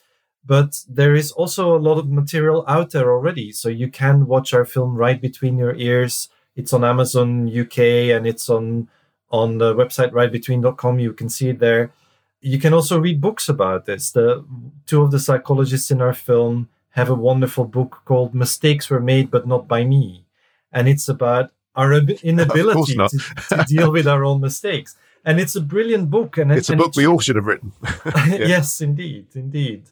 [0.48, 3.52] But there is also a lot of material out there already.
[3.52, 6.30] So you can watch our film right between your ears.
[6.56, 7.80] It's on Amazon UK
[8.16, 8.88] and it's on
[9.30, 11.00] on the website rightbetween.com.
[11.00, 11.92] You can see it there.
[12.40, 14.12] You can also read books about this.
[14.12, 14.46] The
[14.86, 19.30] two of the psychologists in our film have a wonderful book called Mistakes Were Made
[19.30, 20.26] But Not By Me.
[20.72, 21.94] And it's about our
[22.24, 23.10] inability to,
[23.50, 24.96] to, deal with our own mistakes.
[25.26, 26.38] And it's a brilliant book.
[26.38, 27.74] And it's and a book we all should have written.
[28.28, 29.90] yes, indeed, indeed.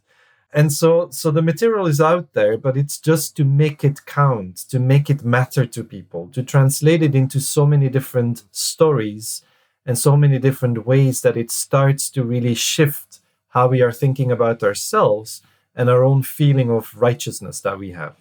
[0.55, 4.55] And so, so the material is out there, but it's just to make it count,
[4.69, 9.43] to make it matter to people, to translate it into so many different stories
[9.85, 14.31] and so many different ways that it starts to really shift how we are thinking
[14.31, 15.41] about ourselves
[15.75, 18.15] and our own feeling of righteousness that we have.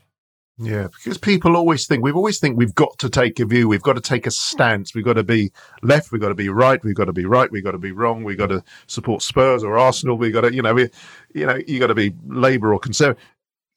[0.57, 3.83] Yeah, because people always think we've always think we've got to take a view, we've
[3.83, 5.51] got to take a stance, we've got to be
[5.83, 7.91] left, we've got to be right, we've got to be right, we've got to be
[7.91, 10.91] wrong, we've got to support Spurs or Arsenal, we've got to, you know, we,
[11.35, 13.21] you know, you got to be Labour or Conservative.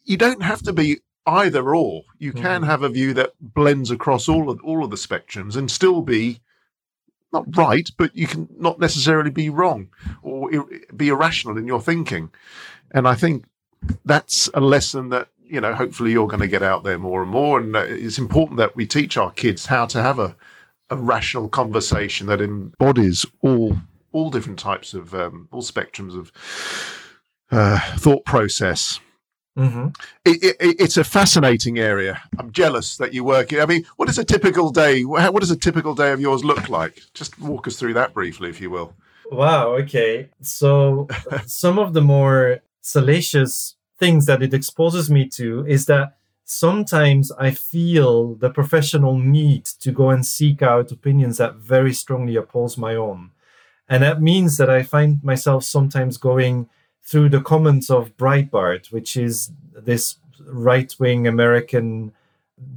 [0.03, 2.03] You don't have to be either or.
[2.19, 2.65] You can mm.
[2.67, 6.41] have a view that blends across all of all of the spectrums and still be
[7.33, 9.89] not right, but you can not necessarily be wrong
[10.21, 12.29] or be irrational in your thinking.
[12.91, 13.45] And I think
[14.05, 17.31] that's a lesson that you know hopefully you're going to get out there more and
[17.31, 20.35] more and it's important that we teach our kids how to have a,
[20.89, 23.77] a rational conversation that embodies all
[24.11, 26.31] all different types of um, all spectrums of
[27.51, 28.99] uh, thought process
[29.57, 29.87] Mm-hmm.
[30.23, 32.21] It, it, it's a fascinating area.
[32.37, 33.51] I'm jealous that you work.
[33.51, 35.03] In I mean, what is a typical day?
[35.03, 37.01] What does a typical day of yours look like?
[37.15, 38.93] Just walk us through that briefly, if you will.
[39.31, 39.69] Wow.
[39.77, 40.29] Okay.
[40.41, 41.07] So,
[41.47, 47.51] some of the more salacious things that it exposes me to is that sometimes I
[47.51, 52.95] feel the professional need to go and seek out opinions that very strongly oppose my
[52.95, 53.31] own.
[53.89, 56.69] And that means that I find myself sometimes going
[57.03, 62.13] through the comments of Breitbart, which is this right wing American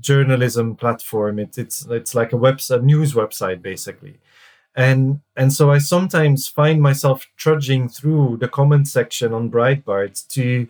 [0.01, 1.39] journalism platform.
[1.39, 4.19] It, it's it's like a website, news website basically.
[4.75, 10.69] And and so I sometimes find myself trudging through the comment section on Breitbart to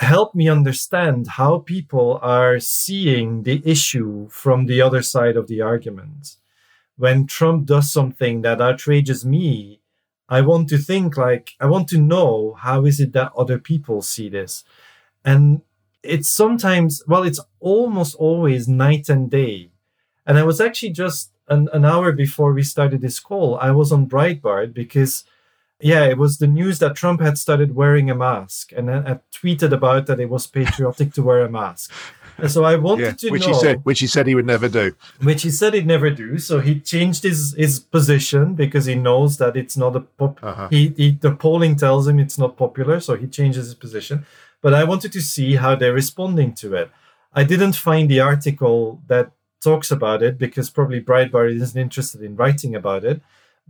[0.00, 5.60] help me understand how people are seeing the issue from the other side of the
[5.60, 6.36] argument.
[6.96, 9.80] When Trump does something that outrages me,
[10.28, 14.02] I want to think like, I want to know how is it that other people
[14.02, 14.64] see this?
[15.24, 15.62] And
[16.02, 19.70] it's sometimes, well, it's almost always night and day.
[20.26, 23.90] And I was actually just an, an hour before we started this call, I was
[23.90, 25.24] on Breitbart because,
[25.80, 29.72] yeah, it was the news that Trump had started wearing a mask, and I, tweeted
[29.72, 31.92] about that it was patriotic to wear a mask.
[32.38, 34.46] And so I wanted yeah, to which know, he said, which he said he would
[34.46, 36.38] never do, which he said he'd never do.
[36.38, 40.38] So he changed his his position because he knows that it's not a pop.
[40.42, 40.68] Uh-huh.
[40.68, 44.24] He, he the polling tells him it's not popular, so he changes his position.
[44.60, 46.90] But I wanted to see how they're responding to it.
[47.32, 52.36] I didn't find the article that talks about it because probably Breitbart isn't interested in
[52.36, 53.20] writing about it.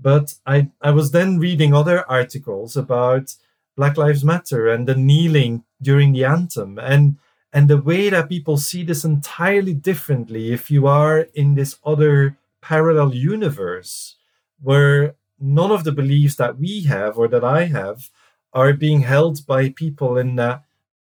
[0.01, 3.35] But I, I was then reading other articles about
[3.77, 7.17] Black Lives Matter and the kneeling during the anthem and
[7.53, 12.37] and the way that people see this entirely differently if you are in this other
[12.61, 14.17] parallel universe
[14.61, 18.11] where none of the beliefs that we have or that I have
[18.53, 20.65] are being held by people in that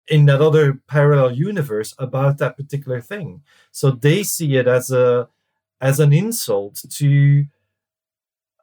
[0.08, 3.42] in that other parallel universe about that particular thing.
[3.72, 5.30] So they see it as a
[5.82, 7.46] as an insult to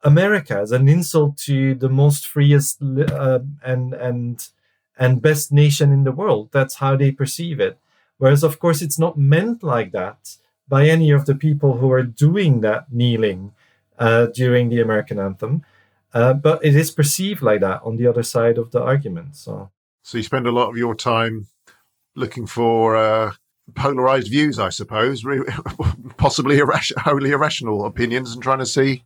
[0.04, 4.48] America, as an insult to the most freest uh, and and
[4.98, 6.50] and best nation in the world.
[6.52, 7.78] That's how they perceive it.
[8.18, 10.36] Whereas, of course, it's not meant like that
[10.68, 13.52] by any of the people who are doing that kneeling
[13.98, 15.64] uh, during the American anthem.
[16.12, 19.34] Uh, but it is perceived like that on the other side of the argument.
[19.34, 19.70] So
[20.02, 21.48] so you spend a lot of your time
[22.14, 23.32] looking for uh,
[23.74, 25.24] polarized views, I suppose,
[26.16, 26.60] possibly
[26.98, 29.02] wholly irrational opinions, and trying to see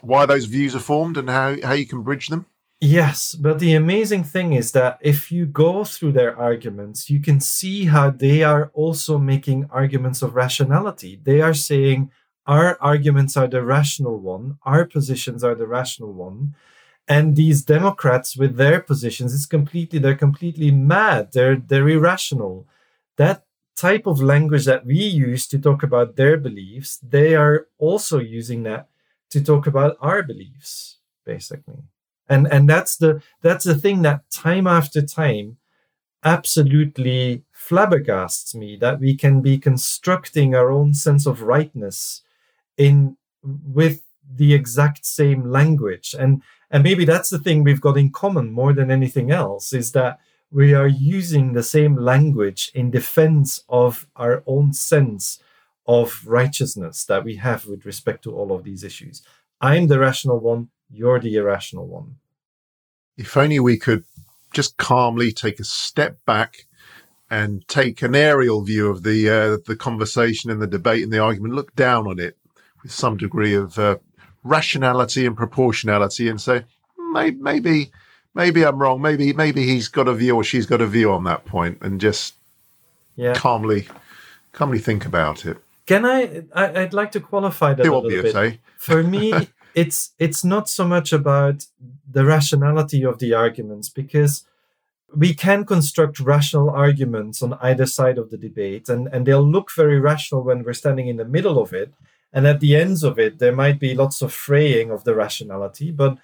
[0.00, 2.46] why those views are formed and how, how you can bridge them.
[2.80, 7.40] Yes, but the amazing thing is that if you go through their arguments, you can
[7.40, 11.18] see how they are also making arguments of rationality.
[11.22, 12.10] They are saying
[12.46, 16.54] our arguments are the rational one, our positions are the rational one,
[17.08, 22.66] and these democrats with their positions is completely they're completely mad they're they're irrational
[23.16, 23.44] that
[23.76, 28.62] type of language that we use to talk about their beliefs they are also using
[28.62, 28.88] that
[29.30, 30.96] to talk about our beliefs
[31.26, 31.82] basically.
[32.28, 35.58] And and that's the that's the thing that time after time
[36.24, 42.22] absolutely flabbergasts me that we can be constructing our own sense of rightness
[42.76, 46.14] in with the exact same language.
[46.18, 49.92] And and maybe that's the thing we've got in common more than anything else is
[49.92, 50.18] that
[50.50, 55.38] we are using the same language in defense of our own sense
[55.88, 59.22] of righteousness that we have with respect to all of these issues.
[59.60, 62.16] I'm the rational one, you're the irrational one.
[63.16, 64.04] If only we could
[64.52, 66.66] just calmly take a step back
[67.30, 71.18] and take an aerial view of the uh, the conversation and the debate and the
[71.18, 72.36] argument, look down on it
[72.82, 73.96] with some degree of uh,
[74.44, 76.64] rationality and proportionality and say
[77.12, 77.90] maybe, maybe
[78.34, 79.02] maybe I'm wrong.
[79.02, 82.00] Maybe maybe he's got a view or she's got a view on that point, and
[82.00, 82.34] just
[83.16, 83.34] yeah.
[83.34, 83.88] calmly
[84.52, 85.58] calmly think about it.
[85.86, 86.82] Can I, I?
[86.82, 88.34] would like to qualify that Too a little bit.
[88.34, 88.56] Eh?
[88.76, 89.32] For me,
[89.74, 91.66] it's it's not so much about
[92.10, 94.44] the rationality of the arguments because
[95.14, 99.70] we can construct rational arguments on either side of the debate and, and they'll look
[99.72, 101.92] very rational when we're standing in the middle of it
[102.32, 105.90] and at the ends of it there might be lots of fraying of the rationality
[105.90, 106.18] but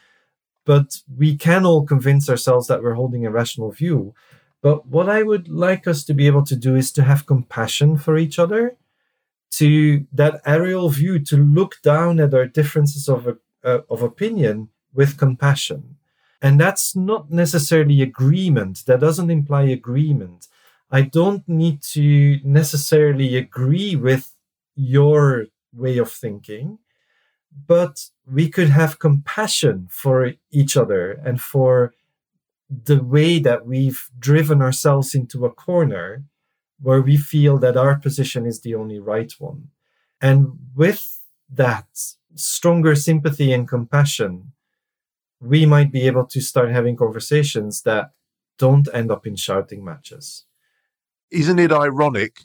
[0.65, 4.15] but we can all convince ourselves that we're holding a rational view
[4.63, 7.97] but what i would like us to be able to do is to have compassion
[7.97, 8.77] for each other
[9.53, 15.19] to that aerial view to look down at our differences of uh, of opinion with
[15.19, 15.97] compassion.
[16.41, 18.85] And that's not necessarily agreement.
[18.87, 20.49] That doesn't imply agreement.
[20.91, 24.35] I don't need to necessarily agree with
[24.75, 26.79] your way of thinking,
[27.67, 31.95] but we could have compassion for each other and for
[32.69, 36.25] the way that we've driven ourselves into a corner
[36.83, 39.69] where we feel that our position is the only right one.
[40.21, 41.87] And with that
[42.35, 44.53] stronger sympathy and compassion,
[45.41, 48.13] we might be able to start having conversations that
[48.59, 50.45] don't end up in shouting matches.
[51.31, 52.43] Isn't it ironic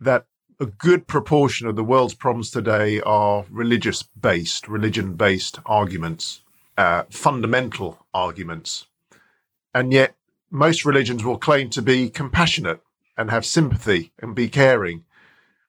[0.00, 0.26] that
[0.58, 6.42] a good proportion of the world's problems today are religious based, religion based arguments,
[6.78, 8.86] uh, fundamental arguments.
[9.74, 10.14] And yet,
[10.50, 12.80] most religions will claim to be compassionate
[13.16, 15.04] and have sympathy and be caring.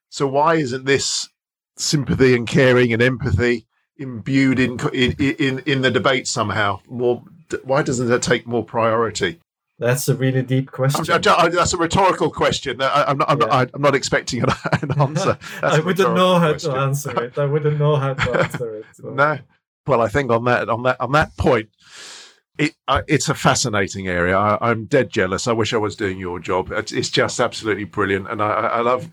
[0.09, 1.29] So, why isn't this
[1.75, 3.67] sympathy and caring and empathy
[3.97, 6.79] imbued in in in, in the debate somehow?
[6.87, 7.23] More,
[7.63, 9.39] why doesn't it take more priority?
[9.79, 11.05] That's a really deep question.
[11.05, 12.81] that's a rhetorical question.
[12.81, 13.45] I, am not, I'm, yeah.
[13.45, 14.49] not, I'm not expecting an,
[14.81, 15.37] an answer.
[15.61, 16.73] I wouldn't know how question.
[16.73, 17.37] to answer it.
[17.37, 18.85] I wouldn't know how to answer it.
[18.95, 19.09] So.
[19.09, 19.37] no.
[19.85, 21.69] Well, I think on that on that on that point,
[22.57, 24.37] it uh, it's a fascinating area.
[24.37, 25.47] I, am dead jealous.
[25.47, 26.71] I wish I was doing your job.
[26.71, 29.09] It's, it's just absolutely brilliant, and I, I love.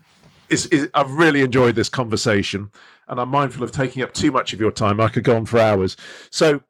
[0.49, 2.69] It's, it's, I've really enjoyed this conversation.
[3.07, 4.99] and I'm mindful of taking up too much of your time.
[4.99, 5.97] I could go on for hours.
[6.29, 6.61] So,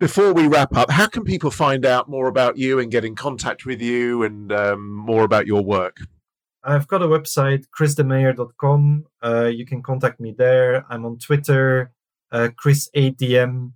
[0.00, 3.14] before we wrap up, how can people find out more about you and get in
[3.14, 5.98] contact with you and um, more about your work?
[6.62, 9.06] I've got a website, krisdemeyer.com.
[9.22, 10.86] Uh, you can contact me there.
[10.88, 11.92] I'm on Twitter,
[12.32, 13.72] uh, Kris8DM,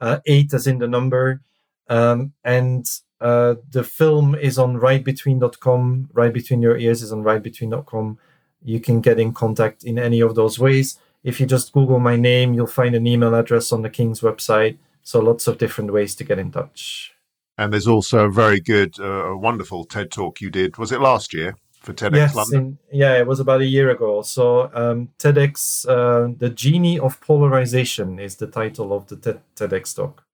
[0.00, 1.42] uh, 8 as in the number.
[1.88, 2.88] Um, and
[3.20, 6.10] uh, the film is on rightbetween.com.
[6.12, 8.18] Right Between Your Ears is on rightbetween.com.
[8.62, 10.98] You can get in contact in any of those ways.
[11.24, 14.78] If you just Google my name, you'll find an email address on the King's website.
[15.02, 17.12] So lots of different ways to get in touch.
[17.56, 20.76] And there's also a very good, uh, wonderful TED talk you did.
[20.76, 22.78] Was it last year for TEDx yes, London?
[22.92, 24.22] In, yeah, it was about a year ago.
[24.22, 30.24] So um, TEDx, uh, the genie of polarization is the title of the TEDx talk.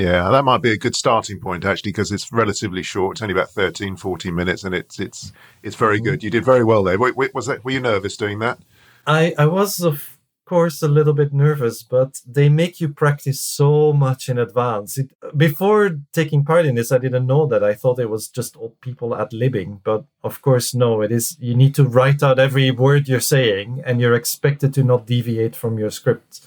[0.00, 3.16] Yeah, that might be a good starting point actually, because it's relatively short.
[3.16, 5.32] It's only about 13, 14 minutes, and it's it's
[5.62, 6.04] it's very mm-hmm.
[6.04, 6.22] good.
[6.22, 6.98] You did very well there.
[6.98, 7.64] Was that?
[7.64, 8.58] Were you nervous doing that?
[9.06, 13.92] I I was of course a little bit nervous, but they make you practice so
[13.92, 14.98] much in advance.
[14.98, 17.62] It, before taking part in this, I didn't know that.
[17.62, 21.02] I thought it was just old people ad libbing, but of course, no.
[21.02, 21.36] It is.
[21.40, 25.54] You need to write out every word you're saying, and you're expected to not deviate
[25.54, 26.40] from your script.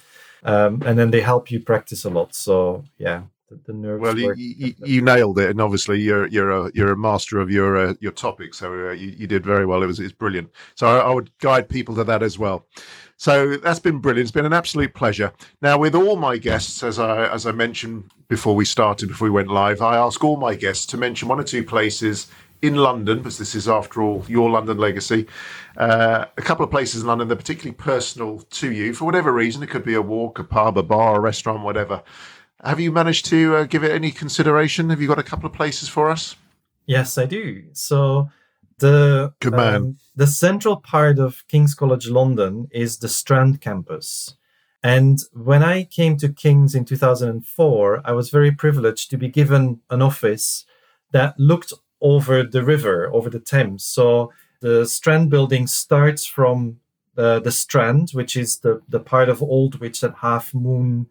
[0.45, 2.35] Um, and then they help you practice a lot.
[2.35, 3.21] So yeah,
[3.65, 4.01] the, nerves.
[4.01, 7.49] Well, you, you, you, nailed it, and obviously you're you're a you're a master of
[7.49, 9.83] your uh, your topic, so uh, you, you did very well.
[9.83, 10.49] It was it's brilliant.
[10.75, 12.65] So I, I, would guide people to that as well.
[13.17, 14.25] So that's been brilliant.
[14.25, 15.31] It's been an absolute pleasure.
[15.61, 19.31] Now, with all my guests, as I as I mentioned before we started, before we
[19.31, 22.27] went live, I ask all my guests to mention one or two places
[22.63, 25.27] in London, because this is, after all, your London legacy.
[25.75, 29.33] Uh, a couple of places in London that are particularly personal to you for whatever
[29.33, 29.61] reason.
[29.61, 32.01] It could be a walk, a pub, a bar, a restaurant, whatever.
[32.63, 34.89] Have you managed to uh, give it any consideration?
[34.89, 36.35] Have you got a couple of places for us?
[36.85, 37.63] Yes, I do.
[37.73, 38.29] So
[38.79, 39.75] the Good man.
[39.75, 44.35] Um, the central part of King's College London is the Strand campus.
[44.83, 49.81] And when I came to King's in 2004, I was very privileged to be given
[49.89, 50.65] an office
[51.11, 53.85] that looked over the river, over the Thames.
[53.85, 56.79] So the Strand building starts from
[57.15, 61.07] the, the Strand, which is the, the part of Old Aldwych that Half Moon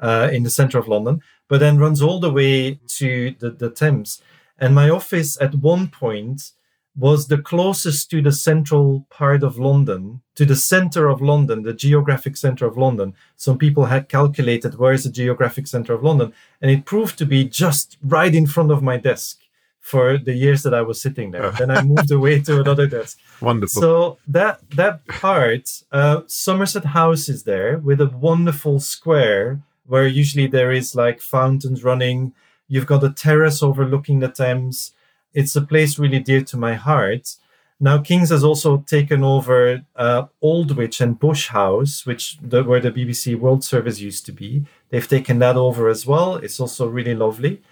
[0.00, 3.70] uh, in the center of London, but then runs all the way to the, the
[3.70, 4.20] Thames.
[4.58, 6.52] And my office at one point
[6.96, 11.74] was the closest to the central part of London, to the center of London, the
[11.74, 13.14] geographic center of London.
[13.36, 16.32] Some people had calculated where is the geographic center of London,
[16.62, 19.40] and it proved to be just right in front of my desk
[19.80, 21.50] for the years that I was sitting there.
[21.50, 23.18] then I moved away to another desk.
[23.40, 23.82] Wonderful.
[23.82, 30.46] So that that part, uh, Somerset House is there with a wonderful square where usually
[30.46, 32.32] there is like fountains running.
[32.68, 34.92] You've got a terrace overlooking the Thames.
[35.32, 37.36] It's a place really dear to my heart.
[37.80, 42.92] Now, Kings has also taken over uh, Aldwych and Bush House, which the, where the
[42.92, 44.64] BBC World Service used to be.
[44.90, 46.36] They've taken that over as well.
[46.36, 47.62] It's also really lovely.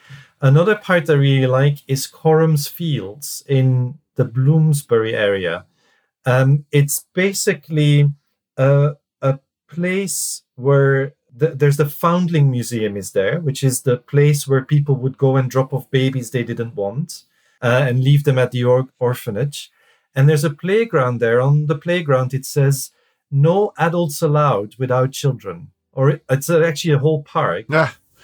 [0.41, 5.67] Another part I really like is Coram's Fields in the Bloomsbury area.
[6.27, 8.11] Um, it's basically
[8.57, 9.39] a, a
[9.69, 14.97] place where the, there's the Foundling Museum is there, which is the place where people
[14.97, 17.25] would go and drop off babies they didn't want
[17.63, 19.71] uh, and leave them at the or- orphanage.
[20.15, 21.41] And there's a playground there.
[21.41, 22.91] On the playground, it says
[23.31, 27.65] no adults allowed without children, or it's actually a whole park.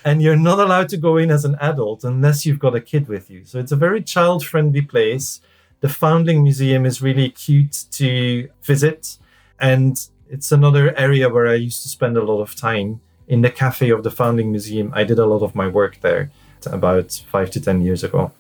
[0.05, 3.09] And you're not allowed to go in as an adult unless you've got a kid
[3.09, 3.45] with you.
[3.45, 5.41] So it's a very child friendly place.
[5.81, 9.19] The Foundling Museum is really cute to visit.
[9.59, 9.99] And
[10.31, 13.91] it's another area where I used to spend a lot of time in the cafe
[13.91, 14.93] of the Foundling Museum.
[14.95, 16.31] I did a lot of my work there
[16.67, 18.33] about five to 10 years ago.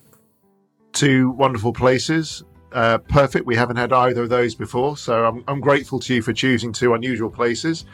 [0.93, 2.43] Two wonderful places.
[2.73, 3.47] Uh, perfect.
[3.47, 4.97] We haven't had either of those before.
[4.97, 7.85] So I'm, I'm grateful to you for choosing two unusual places.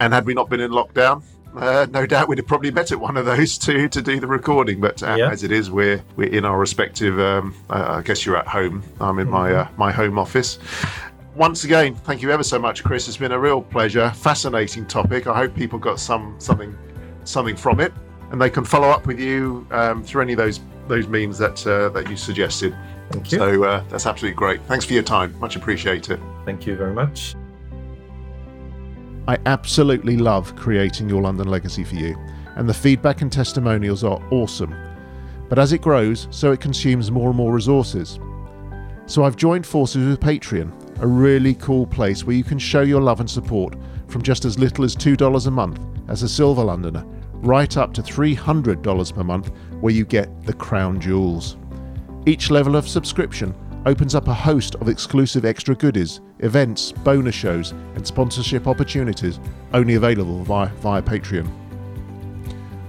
[0.00, 1.22] And had we not been in lockdown,
[1.56, 4.26] uh, no doubt we'd have probably met at one of those two to do the
[4.26, 4.80] recording.
[4.80, 5.30] But uh, yeah.
[5.30, 7.18] as it is, we're we're in our respective.
[7.20, 8.82] Um, I guess you're at home.
[9.00, 9.32] I'm in mm-hmm.
[9.32, 10.58] my uh, my home office,
[11.34, 13.08] once again, thank you ever so much, Kris.
[13.08, 14.10] It's been a real pleasure.
[14.10, 15.26] Fascinating topic.
[15.26, 16.76] I hope people got some something
[17.24, 17.92] something from it,
[18.30, 21.66] and they can follow up with you um, through any of those those means that
[21.66, 22.76] uh, that you suggested.
[23.10, 23.38] Thank you.
[23.38, 24.62] So uh, that's absolutely great.
[24.62, 25.38] Thanks for your time.
[25.40, 26.20] Much appreciated.
[26.44, 27.34] Thank you very much.
[29.26, 32.16] I absolutely love creating your London legacy for you,
[32.56, 34.74] and the feedback and testimonials are awesome.
[35.48, 38.18] But as it grows, so it consumes more and more resources.
[39.06, 43.00] So I've joined forces with Patreon a really cool place where you can show your
[43.00, 43.74] love and support
[44.08, 48.02] from just as little as $2 a month as a Silver Londoner, right up to
[48.02, 51.56] $300 per month where you get the crown jewels.
[52.26, 53.54] Each level of subscription
[53.86, 59.40] opens up a host of exclusive extra goodies, events, bonus shows, and sponsorship opportunities
[59.74, 61.50] only available via, via Patreon.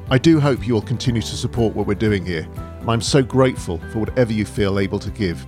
[0.09, 2.47] I do hope you'll continue to support what we're doing here,
[2.79, 5.45] and I'm so grateful for whatever you feel able to give.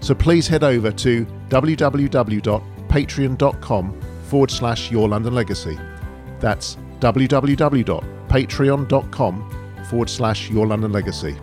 [0.00, 5.78] So please head over to www.patreon.com forward slash Your London Legacy.
[6.38, 11.36] That's www.patreon.com forward slash Your London Legacy.